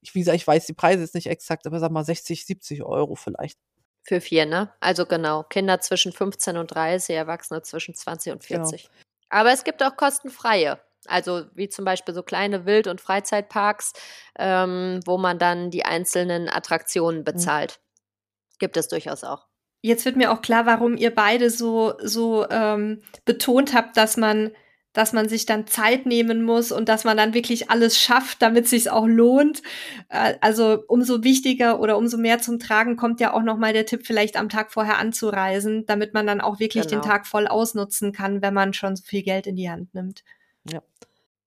[0.00, 2.82] ich, wie gesagt, ich weiß die Preise jetzt nicht exakt, aber sag mal 60, 70
[2.82, 3.58] Euro vielleicht.
[4.06, 4.70] Für vier, ne?
[4.80, 5.44] Also genau.
[5.44, 8.82] Kinder zwischen 15 und 30, Erwachsene zwischen 20 und 40.
[8.82, 8.94] Genau.
[9.30, 10.78] Aber es gibt auch kostenfreie.
[11.08, 13.92] Also wie zum Beispiel so kleine Wild- und Freizeitparks,
[14.38, 17.24] ähm, wo man dann die einzelnen Attraktionen mhm.
[17.24, 17.78] bezahlt.
[17.78, 18.58] Mhm.
[18.58, 19.46] Gibt es durchaus auch.
[19.82, 24.52] Jetzt wird mir auch klar, warum ihr beide so, so ähm, betont habt, dass man
[24.94, 28.68] dass man sich dann Zeit nehmen muss und dass man dann wirklich alles schafft, damit
[28.68, 29.60] sich auch lohnt.
[30.08, 33.86] Äh, also umso wichtiger oder umso mehr zum Tragen kommt ja auch noch mal der
[33.86, 37.02] Tipp, vielleicht am Tag vorher anzureisen, damit man dann auch wirklich genau.
[37.02, 40.22] den Tag voll ausnutzen kann, wenn man schon so viel Geld in die Hand nimmt.
[40.70, 40.82] Ja.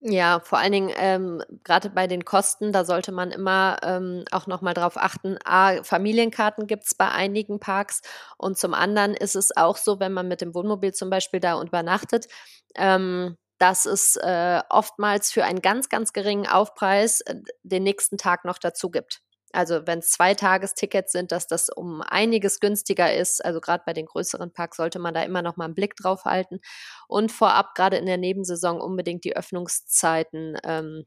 [0.01, 4.47] Ja, vor allen Dingen ähm, gerade bei den Kosten, da sollte man immer ähm, auch
[4.47, 5.37] nochmal drauf achten.
[5.43, 8.01] A, Familienkarten gibt's bei einigen Parks
[8.37, 11.61] und zum anderen ist es auch so, wenn man mit dem Wohnmobil zum Beispiel da
[11.61, 12.27] übernachtet,
[12.75, 18.45] ähm, dass es äh, oftmals für einen ganz, ganz geringen Aufpreis äh, den nächsten Tag
[18.45, 19.21] noch dazu gibt.
[19.53, 23.43] Also wenn es zwei Tagestickets sind, dass das um einiges günstiger ist.
[23.43, 26.25] Also gerade bei den größeren Parks sollte man da immer noch mal einen Blick drauf
[26.25, 26.59] halten
[27.07, 31.05] und vorab gerade in der Nebensaison unbedingt die Öffnungszeiten ähm,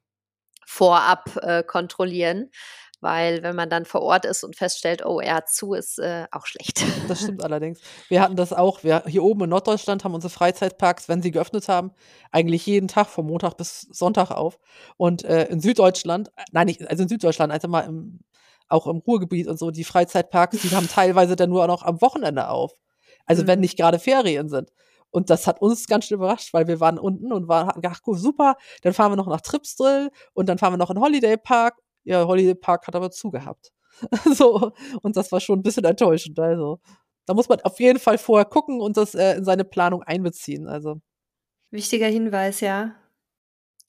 [0.66, 2.50] vorab äh, kontrollieren,
[3.00, 6.26] weil wenn man dann vor Ort ist und feststellt, oh, er hat zu, ist äh,
[6.30, 6.84] auch schlecht.
[7.08, 7.80] Das stimmt allerdings.
[8.08, 8.84] Wir hatten das auch.
[8.84, 11.92] Wir hier oben in Norddeutschland haben unsere Freizeitparks, wenn sie geöffnet haben,
[12.30, 14.58] eigentlich jeden Tag von Montag bis Sonntag auf.
[14.96, 18.20] Und äh, in Süddeutschland, nein, nicht, also in Süddeutschland, also mal im,
[18.70, 22.48] auch im Ruhrgebiet und so, die Freizeitparks, die haben teilweise dann nur noch am Wochenende
[22.48, 22.72] auf.
[23.26, 23.46] Also mhm.
[23.48, 24.72] wenn nicht gerade Ferien sind.
[25.10, 28.02] Und das hat uns ganz schön überrascht, weil wir waren unten und waren, hatten gedacht,
[28.06, 31.74] super, dann fahren wir noch nach Tripsdrill und dann fahren wir noch in Holiday Park
[32.04, 33.72] ja, Holiday Park hat aber zugehabt.
[34.34, 36.38] so, und das war schon ein bisschen enttäuschend.
[36.38, 36.80] Also,
[37.26, 40.66] da muss man auf jeden Fall vorher gucken und das äh, in seine Planung einbeziehen.
[40.66, 41.00] Also.
[41.70, 42.94] Wichtiger Hinweis, ja.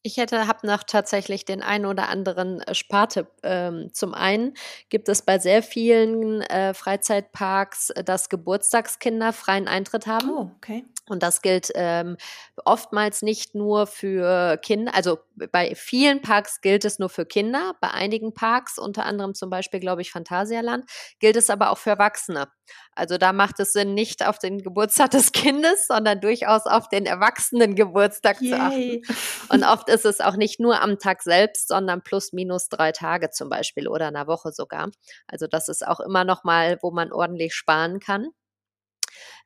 [0.04, 3.28] Ich hätte, habe noch tatsächlich den einen oder anderen äh, Spartipp.
[3.44, 4.56] Ähm, zum einen
[4.90, 10.30] gibt es bei sehr vielen äh, Freizeitparks, äh, dass Geburtstagskinder freien Eintritt haben.
[10.30, 10.86] Oh, okay.
[11.08, 12.18] Und das gilt ähm,
[12.64, 15.20] oftmals nicht nur für Kinder, also
[15.52, 19.80] bei vielen Parks gilt es nur für Kinder, bei einigen Parks, unter anderem zum Beispiel,
[19.80, 20.86] glaube ich, Phantasialand,
[21.20, 22.48] gilt es aber auch für Erwachsene.
[22.94, 27.06] Also da macht es Sinn, nicht auf den Geburtstag des Kindes, sondern durchaus auf den
[27.06, 28.50] erwachsenen Geburtstag Yay.
[28.50, 29.02] zu achten.
[29.50, 33.30] Und oft ist es auch nicht nur am Tag selbst, sondern plus minus drei Tage
[33.30, 34.90] zum Beispiel oder einer Woche sogar.
[35.28, 38.30] Also das ist auch immer noch mal, wo man ordentlich sparen kann.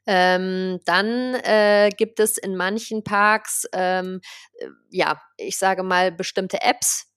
[0.07, 4.21] Ähm, dann äh, gibt es in manchen Parks, ähm,
[4.59, 7.07] äh, ja, ich sage mal, bestimmte Apps,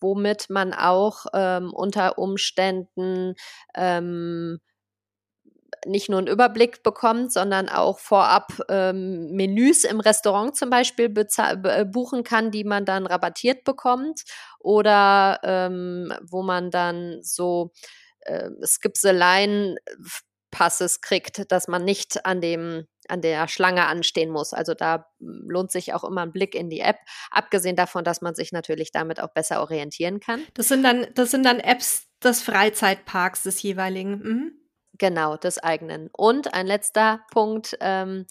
[0.00, 3.34] womit man auch ähm, unter Umständen
[3.74, 4.58] ähm,
[5.86, 11.84] nicht nur einen Überblick bekommt, sondern auch vorab ähm, Menüs im Restaurant zum Beispiel äh,
[11.84, 14.22] buchen kann, die man dann rabattiert bekommt
[14.58, 17.72] oder ähm, wo man dann so
[18.20, 19.76] äh, Skipseleien
[20.56, 24.52] Passes kriegt, dass man nicht an dem an der Schlange anstehen muss.
[24.52, 26.96] Also da hm, lohnt sich auch immer ein Blick in die App,
[27.30, 30.40] abgesehen davon, dass man sich natürlich damit auch besser orientieren kann.
[30.54, 34.18] Das sind dann das sind dann Apps des Freizeitparks des jeweiligen.
[34.18, 34.65] Mhm.
[34.98, 36.08] Genau, des eigenen.
[36.12, 37.76] Und ein letzter Punkt.
[37.80, 38.26] Ähm,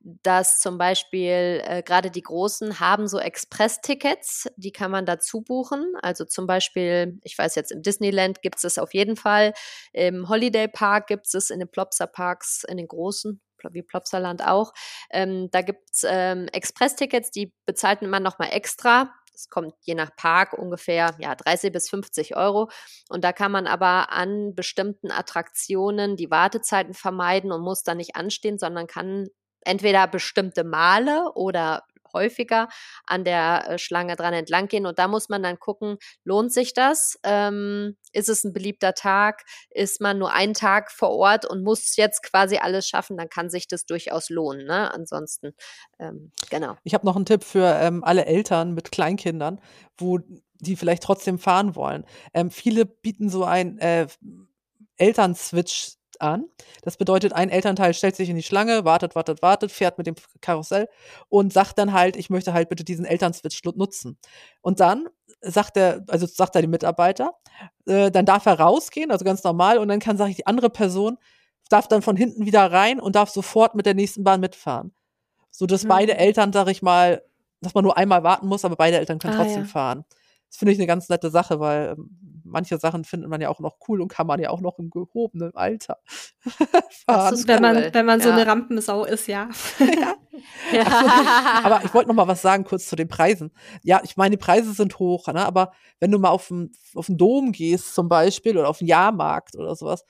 [0.00, 5.92] dass zum Beispiel äh, gerade die Großen haben so Express-Tickets, die kann man dazu buchen.
[6.02, 9.54] Also zum Beispiel, ich weiß jetzt, im Disneyland gibt es es auf jeden Fall,
[9.92, 13.40] im Holiday Park gibt es in den Plopsa Parks, in den großen,
[13.72, 14.72] wie Plopsaland auch.
[15.10, 19.12] Ähm, da gibt es ähm, Express-Tickets, die bezahlt man nochmal extra.
[19.38, 22.68] Es kommt je nach Park ungefähr ja, 30 bis 50 Euro.
[23.08, 28.16] Und da kann man aber an bestimmten Attraktionen die Wartezeiten vermeiden und muss da nicht
[28.16, 29.28] anstehen, sondern kann
[29.64, 32.68] entweder bestimmte Male oder häufiger
[33.06, 34.86] an der äh, Schlange dran entlang gehen.
[34.86, 37.18] Und da muss man dann gucken, lohnt sich das?
[37.22, 39.44] Ähm, ist es ein beliebter Tag?
[39.70, 43.16] Ist man nur einen Tag vor Ort und muss jetzt quasi alles schaffen?
[43.16, 44.66] Dann kann sich das durchaus lohnen.
[44.66, 44.92] Ne?
[44.92, 45.52] Ansonsten,
[45.98, 46.76] ähm, genau.
[46.84, 49.60] Ich habe noch einen Tipp für ähm, alle Eltern mit Kleinkindern,
[49.96, 50.18] wo
[50.60, 52.04] die vielleicht trotzdem fahren wollen.
[52.34, 54.08] Ähm, viele bieten so ein äh,
[54.96, 56.44] Elternswitch an.
[56.82, 60.14] Das bedeutet, ein Elternteil stellt sich in die Schlange, wartet, wartet, wartet, fährt mit dem
[60.40, 60.88] Karussell
[61.28, 64.18] und sagt dann halt, ich möchte halt bitte diesen Elternswitch nutzen.
[64.60, 65.08] Und dann
[65.40, 67.34] sagt er, also sagt er die Mitarbeiter,
[67.86, 70.70] äh, dann darf er rausgehen, also ganz normal, und dann kann, sage ich, die andere
[70.70, 71.18] Person
[71.68, 74.92] darf dann von hinten wieder rein und darf sofort mit der nächsten Bahn mitfahren.
[75.50, 75.88] So dass mhm.
[75.88, 77.22] beide Eltern, sag ich mal,
[77.60, 79.68] dass man nur einmal warten muss, aber beide Eltern können ah, trotzdem ja.
[79.68, 80.04] fahren.
[80.48, 82.10] Das finde ich eine ganz nette Sache, weil ähm,
[82.50, 84.90] manche Sachen findet man ja auch noch cool und kann man ja auch noch im
[84.90, 85.98] gehobenen Alter
[87.06, 87.34] fahren.
[87.34, 88.26] Ist, wenn, man, wenn man ja.
[88.26, 89.48] so eine Rampensau ist, ja.
[89.78, 90.14] ja.
[90.72, 91.60] ja.
[91.62, 93.52] aber ich wollte noch mal was sagen, kurz zu den Preisen.
[93.82, 95.44] Ja, ich meine, die Preise sind hoch, ne?
[95.44, 98.88] aber wenn du mal auf den, auf den Dom gehst zum Beispiel oder auf den
[98.88, 100.04] Jahrmarkt oder sowas,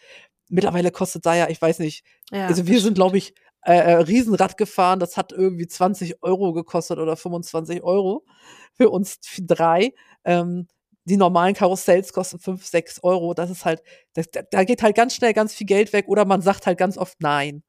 [0.48, 3.94] mittlerweile kostet da ja, ich weiß nicht, ja, also wir sind, glaube ich, äh, äh,
[3.96, 8.24] Riesenrad gefahren, das hat irgendwie 20 Euro gekostet oder 25 Euro
[8.72, 9.92] für uns drei.
[10.24, 10.68] Ähm,
[11.08, 13.34] die normalen Karussells kosten 5, 6 Euro.
[13.34, 13.82] Das ist halt,
[14.14, 16.98] das, da geht halt ganz schnell ganz viel Geld weg oder man sagt halt ganz
[16.98, 17.62] oft Nein.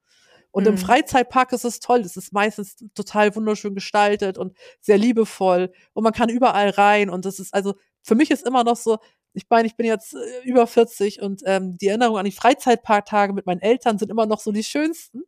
[0.51, 0.71] Und mhm.
[0.71, 1.99] im Freizeitpark ist es toll.
[2.01, 5.71] Es ist meistens total wunderschön gestaltet und sehr liebevoll.
[5.93, 7.09] Und man kann überall rein.
[7.09, 8.97] Und das ist also, für mich ist immer noch so,
[9.33, 13.33] ich meine, ich bin jetzt äh, über 40 und ähm, die Erinnerung an die Freizeitparktage
[13.33, 15.23] mit meinen Eltern sind immer noch so die schönsten.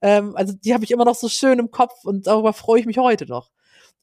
[0.00, 2.86] Ähm, also die habe ich immer noch so schön im Kopf und darüber freue ich
[2.86, 3.50] mich heute noch.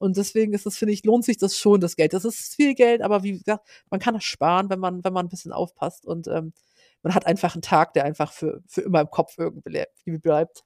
[0.01, 2.13] Und deswegen ist es, finde ich, lohnt sich das schon, das Geld.
[2.13, 5.27] Das ist viel Geld, aber wie gesagt, man kann das sparen, wenn man, wenn man
[5.27, 6.05] ein bisschen aufpasst.
[6.05, 6.53] Und ähm,
[7.03, 10.63] man hat einfach einen Tag, der einfach für, für immer im Kopf irgendwie bleibt.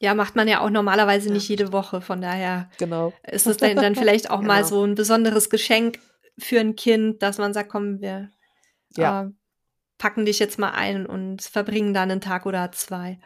[0.00, 1.34] Ja, macht man ja auch normalerweise ja.
[1.34, 2.00] nicht jede Woche.
[2.00, 3.12] Von daher genau.
[3.22, 4.52] ist es dann, dann vielleicht auch genau.
[4.52, 5.98] mal so ein besonderes Geschenk
[6.38, 8.30] für ein Kind, dass man sagt, komm, wir
[8.96, 9.22] ja.
[9.22, 9.28] äh,
[9.98, 13.18] packen dich jetzt mal ein und verbringen da einen Tag oder zwei.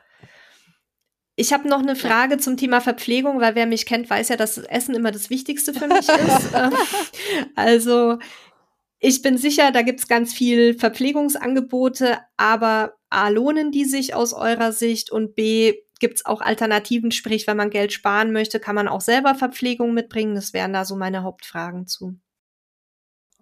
[1.38, 4.56] Ich habe noch eine Frage zum Thema Verpflegung, weil wer mich kennt, weiß ja, dass
[4.56, 6.08] Essen immer das Wichtigste für mich ist.
[6.54, 6.72] Ähm,
[7.54, 8.18] also
[8.98, 14.72] ich bin sicher, da gibt's ganz viel Verpflegungsangebote, aber A, lohnen die sich aus eurer
[14.72, 19.02] Sicht und B, gibt's auch Alternativen, sprich, wenn man Geld sparen möchte, kann man auch
[19.02, 20.34] selber Verpflegung mitbringen.
[20.34, 22.18] Das wären da so meine Hauptfragen zu.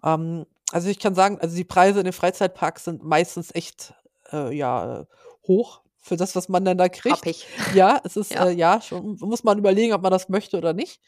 [0.03, 3.93] Ähm, also ich kann sagen, also die Preise in den Freizeitparks sind meistens echt
[4.31, 5.07] äh, ja
[5.47, 7.17] hoch für das, was man dann da kriegt.
[7.17, 7.47] Happig.
[7.73, 8.45] Ja, es ist, ja.
[8.45, 11.01] Äh, ja, schon, muss man überlegen, ob man das möchte oder nicht.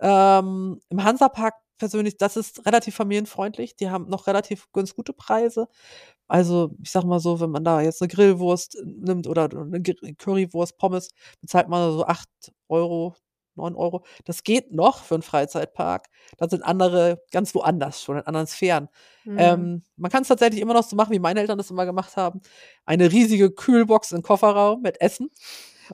[0.00, 3.74] Ähm, Im Hansapark persönlich, das ist relativ familienfreundlich.
[3.76, 5.68] Die haben noch relativ ganz gute Preise.
[6.28, 10.76] Also, ich sag mal so, wenn man da jetzt eine Grillwurst nimmt oder eine Currywurst,
[10.76, 12.28] Pommes, bezahlt man so 8
[12.68, 13.14] Euro,
[13.56, 14.04] 9 Euro.
[14.24, 16.08] Das geht noch für einen Freizeitpark.
[16.38, 18.88] Da sind andere ganz woanders schon, in anderen Sphären.
[19.24, 19.36] Mhm.
[19.38, 22.16] Ähm, man kann es tatsächlich immer noch so machen, wie meine Eltern das immer gemacht
[22.16, 22.40] haben.
[22.84, 25.30] Eine riesige Kühlbox im Kofferraum mit Essen.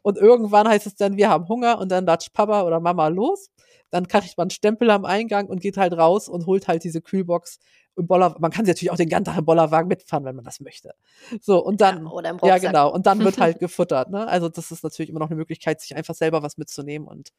[0.02, 3.50] Und irgendwann heißt es dann, wir haben Hunger und dann latscht Papa oder Mama los.
[3.90, 7.00] Dann kriegt man einen Stempel am Eingang und geht halt raus und holt halt diese
[7.02, 7.58] Kühlbox
[7.96, 8.36] im Boller.
[8.38, 10.94] Man kann sie natürlich auch den ganzen Tag im Bollerwagen mitfahren, wenn man das möchte.
[11.40, 14.10] So, und dann, ja, oder im ja genau, und dann wird halt gefuttert.
[14.10, 14.26] Ne?
[14.26, 17.30] Also das ist natürlich immer noch eine Möglichkeit, sich einfach selber was mitzunehmen und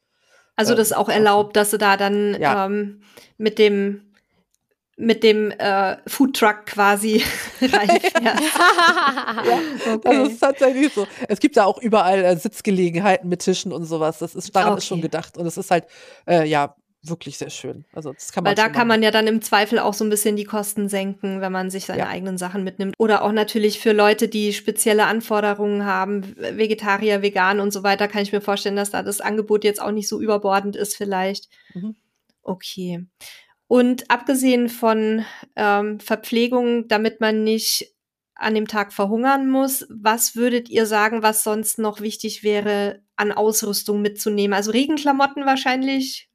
[0.56, 2.66] also das ist auch erlaubt, dass du da dann ja.
[2.66, 3.02] ähm,
[3.38, 4.12] mit dem
[4.98, 7.24] mit dem äh, Foodtruck quasi
[7.62, 8.16] reinfährst.
[8.22, 9.60] ja,
[9.94, 10.00] okay.
[10.04, 11.08] Das ist tatsächlich so.
[11.28, 14.20] Es gibt da auch überall äh, Sitzgelegenheiten mit Tischen und sowas.
[14.20, 14.78] Das ist daran okay.
[14.78, 15.38] ist schon gedacht.
[15.38, 15.86] Und es ist halt,
[16.28, 17.86] äh, ja, wirklich sehr schön.
[17.94, 20.10] Also das kann man Weil da kann man ja dann im Zweifel auch so ein
[20.10, 22.08] bisschen die Kosten senken, wenn man sich seine Ja.
[22.08, 22.94] eigenen Sachen mitnimmt.
[22.98, 28.22] Oder auch natürlich für Leute, die spezielle Anforderungen haben, Vegetarier, vegan und so weiter, kann
[28.22, 31.50] ich mir vorstellen, dass da das Angebot jetzt auch nicht so überbordend ist vielleicht.
[31.74, 31.96] Mhm.
[32.44, 33.06] Okay.
[33.68, 35.26] Und abgesehen von
[35.56, 37.96] ähm, Verpflegung, damit man nicht
[38.36, 43.32] an dem Tag verhungern muss, was würdet ihr sagen, was sonst noch wichtig wäre, an
[43.32, 44.54] Ausrüstung mitzunehmen?
[44.54, 46.28] Also Regenklamotten wahrscheinlich.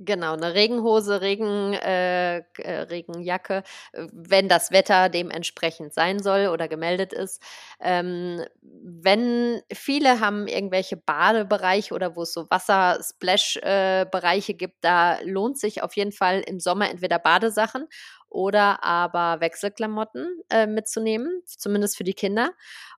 [0.00, 2.42] Genau, eine Regenhose, Regen, äh, äh,
[2.90, 7.40] Regenjacke, äh, wenn das Wetter dementsprechend sein soll oder gemeldet ist.
[7.80, 15.82] Ähm, wenn viele haben irgendwelche Badebereiche oder wo es so Wasser-Splash-Bereiche gibt, da lohnt sich
[15.82, 17.86] auf jeden Fall im Sommer entweder Badesachen
[18.34, 22.50] oder aber Wechselklamotten äh, mitzunehmen, zumindest für die Kinder.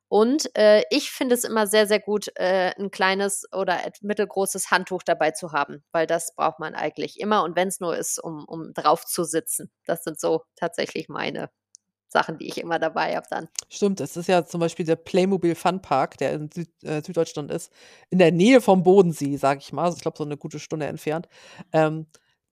[0.09, 5.03] Und äh, ich finde es immer sehr, sehr gut, äh, ein kleines oder mittelgroßes Handtuch
[5.03, 7.43] dabei zu haben, weil das braucht man eigentlich immer.
[7.43, 9.71] Und wenn es nur ist, um, um drauf zu sitzen.
[9.85, 11.51] Das sind so tatsächlich meine
[12.09, 13.49] Sachen, die ich immer dabei habe dann.
[13.69, 17.51] Stimmt, es ist ja zum Beispiel der Playmobil Fun Park, der in Süd, äh, Süddeutschland
[17.51, 17.73] ist,
[18.09, 19.85] in der Nähe vom Bodensee, sag ich mal.
[19.85, 21.29] Also ich glaube, so eine gute Stunde entfernt.
[21.73, 22.07] Ähm,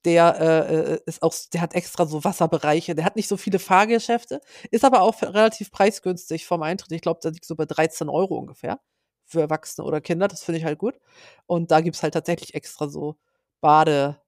[0.04, 2.94] der äh, äh, ist auch, der hat extra so Wasserbereiche.
[2.94, 4.40] Der hat nicht so viele Fahrgeschäfte,
[4.70, 6.92] ist aber auch relativ preisgünstig vom Eintritt.
[6.92, 8.80] Ich glaube, da liegt so bei 13 Euro ungefähr
[9.24, 10.28] für Erwachsene oder Kinder.
[10.28, 10.94] Das finde ich halt gut.
[11.46, 13.16] Und da gibt es halt tatsächlich extra so
[13.60, 14.20] Bade,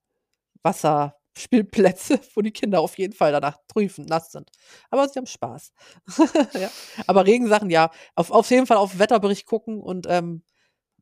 [0.63, 4.51] Wasser, Spielplätze, wo die Kinder auf jeden Fall danach trüfen, nass sind.
[4.91, 5.73] Aber sie haben Spaß.
[6.55, 6.71] ja.
[7.07, 10.43] Aber Regensachen, ja, auf, auf jeden Fall auf Wetterbericht gucken und ähm,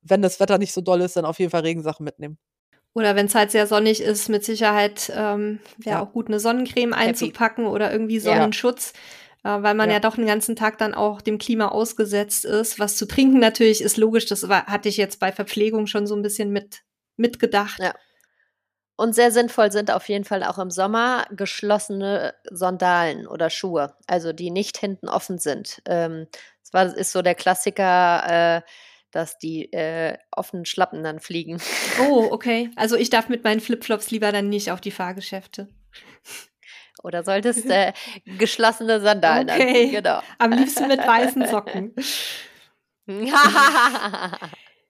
[0.02, 2.38] wenn das Wetter nicht so doll ist, dann auf jeden Fall Regensachen mitnehmen.
[2.95, 6.03] Oder wenn es halt sehr sonnig ist, mit Sicherheit ähm, wäre Ja.
[6.03, 8.22] auch gut, eine Sonnencreme einzupacken oder irgendwie Ja.
[8.36, 8.92] Sonnenschutz,
[9.42, 9.95] äh, weil man ja.
[9.97, 10.01] Ja.
[10.01, 12.78] doch den ganzen Tag dann auch dem Klima ausgesetzt ist.
[12.78, 16.14] Was zu trinken natürlich ist logisch, das war, hatte ich jetzt bei Verpflegung schon so
[16.14, 16.82] ein bisschen mit
[17.16, 17.80] mitgedacht.
[17.80, 17.95] Ja.
[18.97, 24.32] Und sehr sinnvoll sind auf jeden Fall auch im Sommer geschlossene Sandalen oder Schuhe, also
[24.32, 25.82] die nicht hinten offen sind.
[25.86, 26.28] Ähm,
[26.62, 28.62] das war, ist so der Klassiker, äh,
[29.14, 31.60] dass die äh, offenen Schlappen dann fliegen.
[32.08, 32.70] Oh, okay.
[32.76, 35.68] Also ich darf mit meinen Flipflops lieber dann nicht auf die Fahrgeschäfte.
[37.02, 37.92] Oder solltest äh,
[38.38, 39.68] geschlossene Sandalen Okay.
[39.68, 40.20] anziehen, genau.
[40.38, 41.94] Am liebsten mit weißen Socken.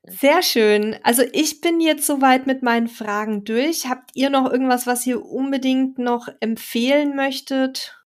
[0.06, 0.96] Sehr schön.
[1.02, 3.88] Also ich bin jetzt soweit mit meinen Fragen durch.
[3.88, 7.98] Habt ihr noch irgendwas, was ihr unbedingt noch empfehlen möchtet?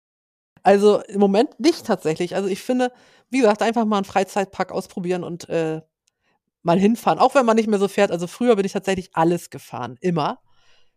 [0.64, 2.36] Also im Moment nicht tatsächlich.
[2.36, 2.92] Also ich finde,
[3.30, 5.82] wie gesagt, einfach mal einen Freizeitpark ausprobieren und äh,
[6.68, 7.18] mal hinfahren.
[7.18, 8.12] Auch wenn man nicht mehr so fährt.
[8.12, 9.98] Also früher bin ich tatsächlich alles gefahren.
[10.02, 10.40] Immer.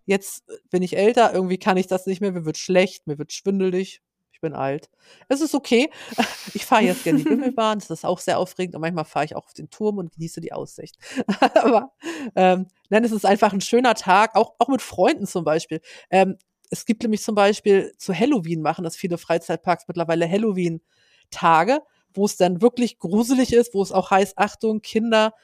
[0.04, 2.32] Jetzt äh, bin ich älter, irgendwie kann ich das nicht mehr.
[2.32, 4.02] Mir wird schlecht, mir wird schwindelig.
[4.32, 4.90] Ich bin alt.
[5.28, 5.90] Es ist okay.
[6.54, 7.78] Ich fahre jetzt gerne die Bimmelbahn.
[7.78, 8.74] Das ist auch sehr aufregend.
[8.74, 10.96] Und manchmal fahre ich auch auf den Turm und genieße die Aussicht.
[11.54, 11.92] Aber
[12.34, 15.80] ähm, nein, es ist einfach ein schöner Tag, auch, auch mit Freunden zum Beispiel.
[16.10, 16.36] Ähm,
[16.70, 21.80] es gibt nämlich zum Beispiel zu Halloween machen das viele Freizeitparks mittlerweile Halloween-Tage,
[22.14, 25.34] wo es dann wirklich gruselig ist, wo es auch heißt, Achtung, Kinder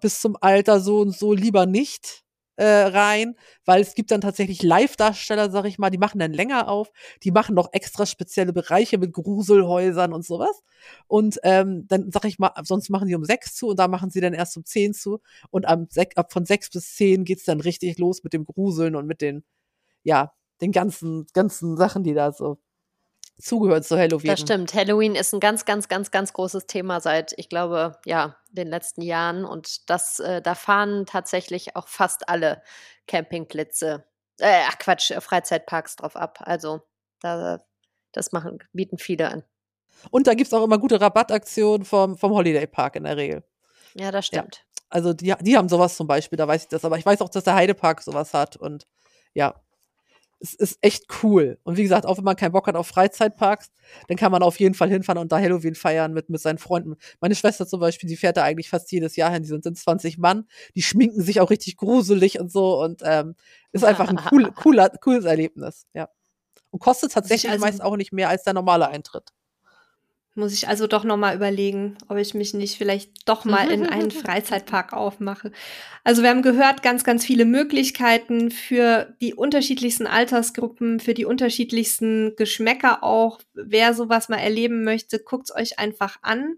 [0.00, 2.24] bis zum Alter so und so lieber nicht
[2.56, 3.34] äh, rein,
[3.64, 6.90] weil es gibt dann tatsächlich Live-Darsteller, sag ich mal, die machen dann länger auf,
[7.22, 10.62] die machen noch extra spezielle Bereiche mit Gruselhäusern und sowas.
[11.08, 14.10] Und ähm, dann sag ich mal, sonst machen die um sechs zu und da machen
[14.10, 15.20] sie dann erst um zehn zu.
[15.50, 19.06] Und am ab von sechs bis zehn geht's dann richtig los mit dem Gruseln und
[19.06, 19.44] mit den,
[20.04, 22.58] ja, den ganzen, ganzen Sachen, die da so
[23.38, 24.30] zugehören zu Halloween.
[24.30, 24.74] Das stimmt.
[24.74, 29.02] Halloween ist ein ganz, ganz, ganz, ganz großes Thema seit, ich glaube, ja, den letzten
[29.02, 29.44] Jahren.
[29.44, 32.62] Und das, äh, da fahren tatsächlich auch fast alle
[33.06, 34.04] Campingplätze,
[34.40, 36.38] äh, ach Quatsch, äh, Freizeitparks drauf ab.
[36.42, 36.80] Also
[37.20, 37.60] da,
[38.12, 39.44] das machen, bieten viele an.
[40.10, 43.44] Und da gibt's auch immer gute Rabattaktionen vom, vom Holiday Park in der Regel.
[43.94, 44.40] Ja, das Ja.
[44.40, 44.64] stimmt.
[44.90, 46.84] Also die, die haben sowas zum Beispiel, da weiß ich das.
[46.84, 48.56] Aber ich weiß auch, dass der Heidepark sowas hat.
[48.56, 48.86] Und
[49.32, 49.54] ja,
[50.44, 51.58] es ist echt cool.
[51.64, 53.70] Und wie gesagt, auch wenn man keinen Bock hat auf Freizeitparks,
[54.08, 56.96] dann kann man auf jeden Fall hinfahren und da Halloween feiern mit, mit seinen Freunden.
[57.20, 59.42] Meine Schwester zum Beispiel, die fährt da eigentlich fast jedes Jahr hin.
[59.42, 60.46] Die sind in 20 Mann.
[60.74, 62.80] Die schminken sich auch richtig gruselig und so.
[62.80, 63.34] Und ähm,
[63.72, 65.86] ist einfach ein cool, cooler, cooles Erlebnis.
[65.94, 66.08] Ja.
[66.70, 69.30] Und kostet tatsächlich also- meist auch nicht mehr als der normale Eintritt.
[70.36, 73.86] Muss ich also doch noch mal überlegen, ob ich mich nicht vielleicht doch mal in
[73.86, 75.52] einen Freizeitpark aufmache.
[76.02, 82.34] Also wir haben gehört, ganz, ganz viele Möglichkeiten für die unterschiedlichsten Altersgruppen, für die unterschiedlichsten
[82.36, 83.40] Geschmäcker auch.
[83.54, 86.56] Wer sowas mal erleben möchte, guckt's euch einfach an.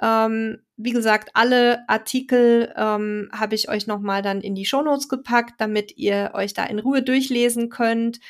[0.00, 5.08] Ähm, wie gesagt, alle Artikel ähm, habe ich euch noch mal dann in die Shownotes
[5.08, 8.20] gepackt, damit ihr euch da in Ruhe durchlesen könnt.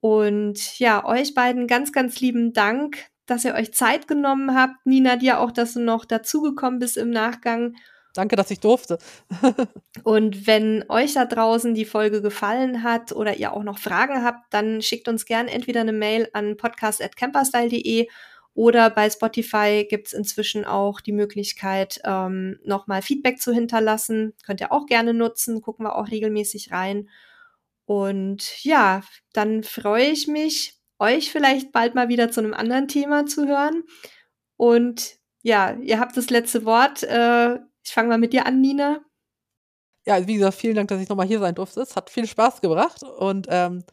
[0.00, 4.84] Und ja, euch beiden ganz, ganz lieben Dank, dass ihr euch Zeit genommen habt.
[4.86, 7.74] Nina, dir auch, dass du noch dazugekommen bist im Nachgang.
[8.14, 8.98] Danke, dass ich durfte.
[10.04, 14.52] und wenn euch da draußen die Folge gefallen hat oder ihr auch noch Fragen habt,
[14.52, 18.08] dann schickt uns gern entweder eine Mail an podcast.camperstyle.de
[18.54, 24.32] oder bei Spotify gibt's inzwischen auch die Möglichkeit, ähm, nochmal Feedback zu hinterlassen.
[24.46, 27.08] Könnt ihr auch gerne nutzen, gucken wir auch regelmäßig rein.
[27.84, 29.02] Und ja,
[29.32, 33.84] dann freue ich mich, euch vielleicht bald mal wieder zu einem anderen Thema zu hören.
[34.56, 37.02] Und ja, ihr habt das letzte Wort.
[37.02, 39.00] Äh, ich fange mal mit dir an, Nina.
[40.06, 41.80] Ja, wie gesagt, vielen Dank, dass ich nochmal hier sein durfte.
[41.80, 43.02] Es hat viel Spaß gebracht.
[43.02, 43.84] Und ähm,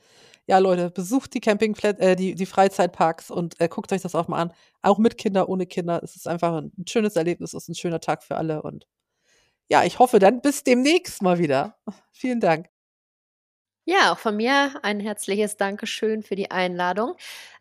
[0.48, 4.28] ja, Leute, besucht die Campingplätze, äh, die, die Freizeitparks und äh, guckt euch das auch
[4.28, 4.54] mal an.
[4.82, 6.02] Auch mit Kindern, ohne Kinder.
[6.04, 8.62] Es ist einfach ein, ein schönes Erlebnis, es ist ein schöner Tag für alle.
[8.62, 8.88] Und
[9.70, 11.78] ja, ich hoffe dann bis demnächst mal wieder.
[12.12, 12.68] Vielen Dank.
[13.86, 17.16] Ja, auch von mir ein herzliches Dankeschön für die Einladung.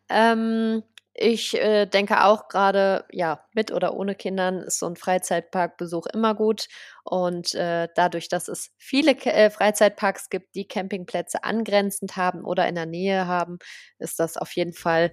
[0.09, 6.05] Ähm, ich äh, denke auch gerade, ja, mit oder ohne Kindern ist so ein Freizeitparkbesuch
[6.07, 6.67] immer gut.
[7.03, 12.75] Und äh, dadurch, dass es viele äh, Freizeitparks gibt, die Campingplätze angrenzend haben oder in
[12.75, 13.59] der Nähe haben,
[13.99, 15.11] ist das auf jeden Fall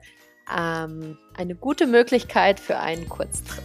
[0.56, 3.64] ähm, eine gute Möglichkeit für einen Kurztrip.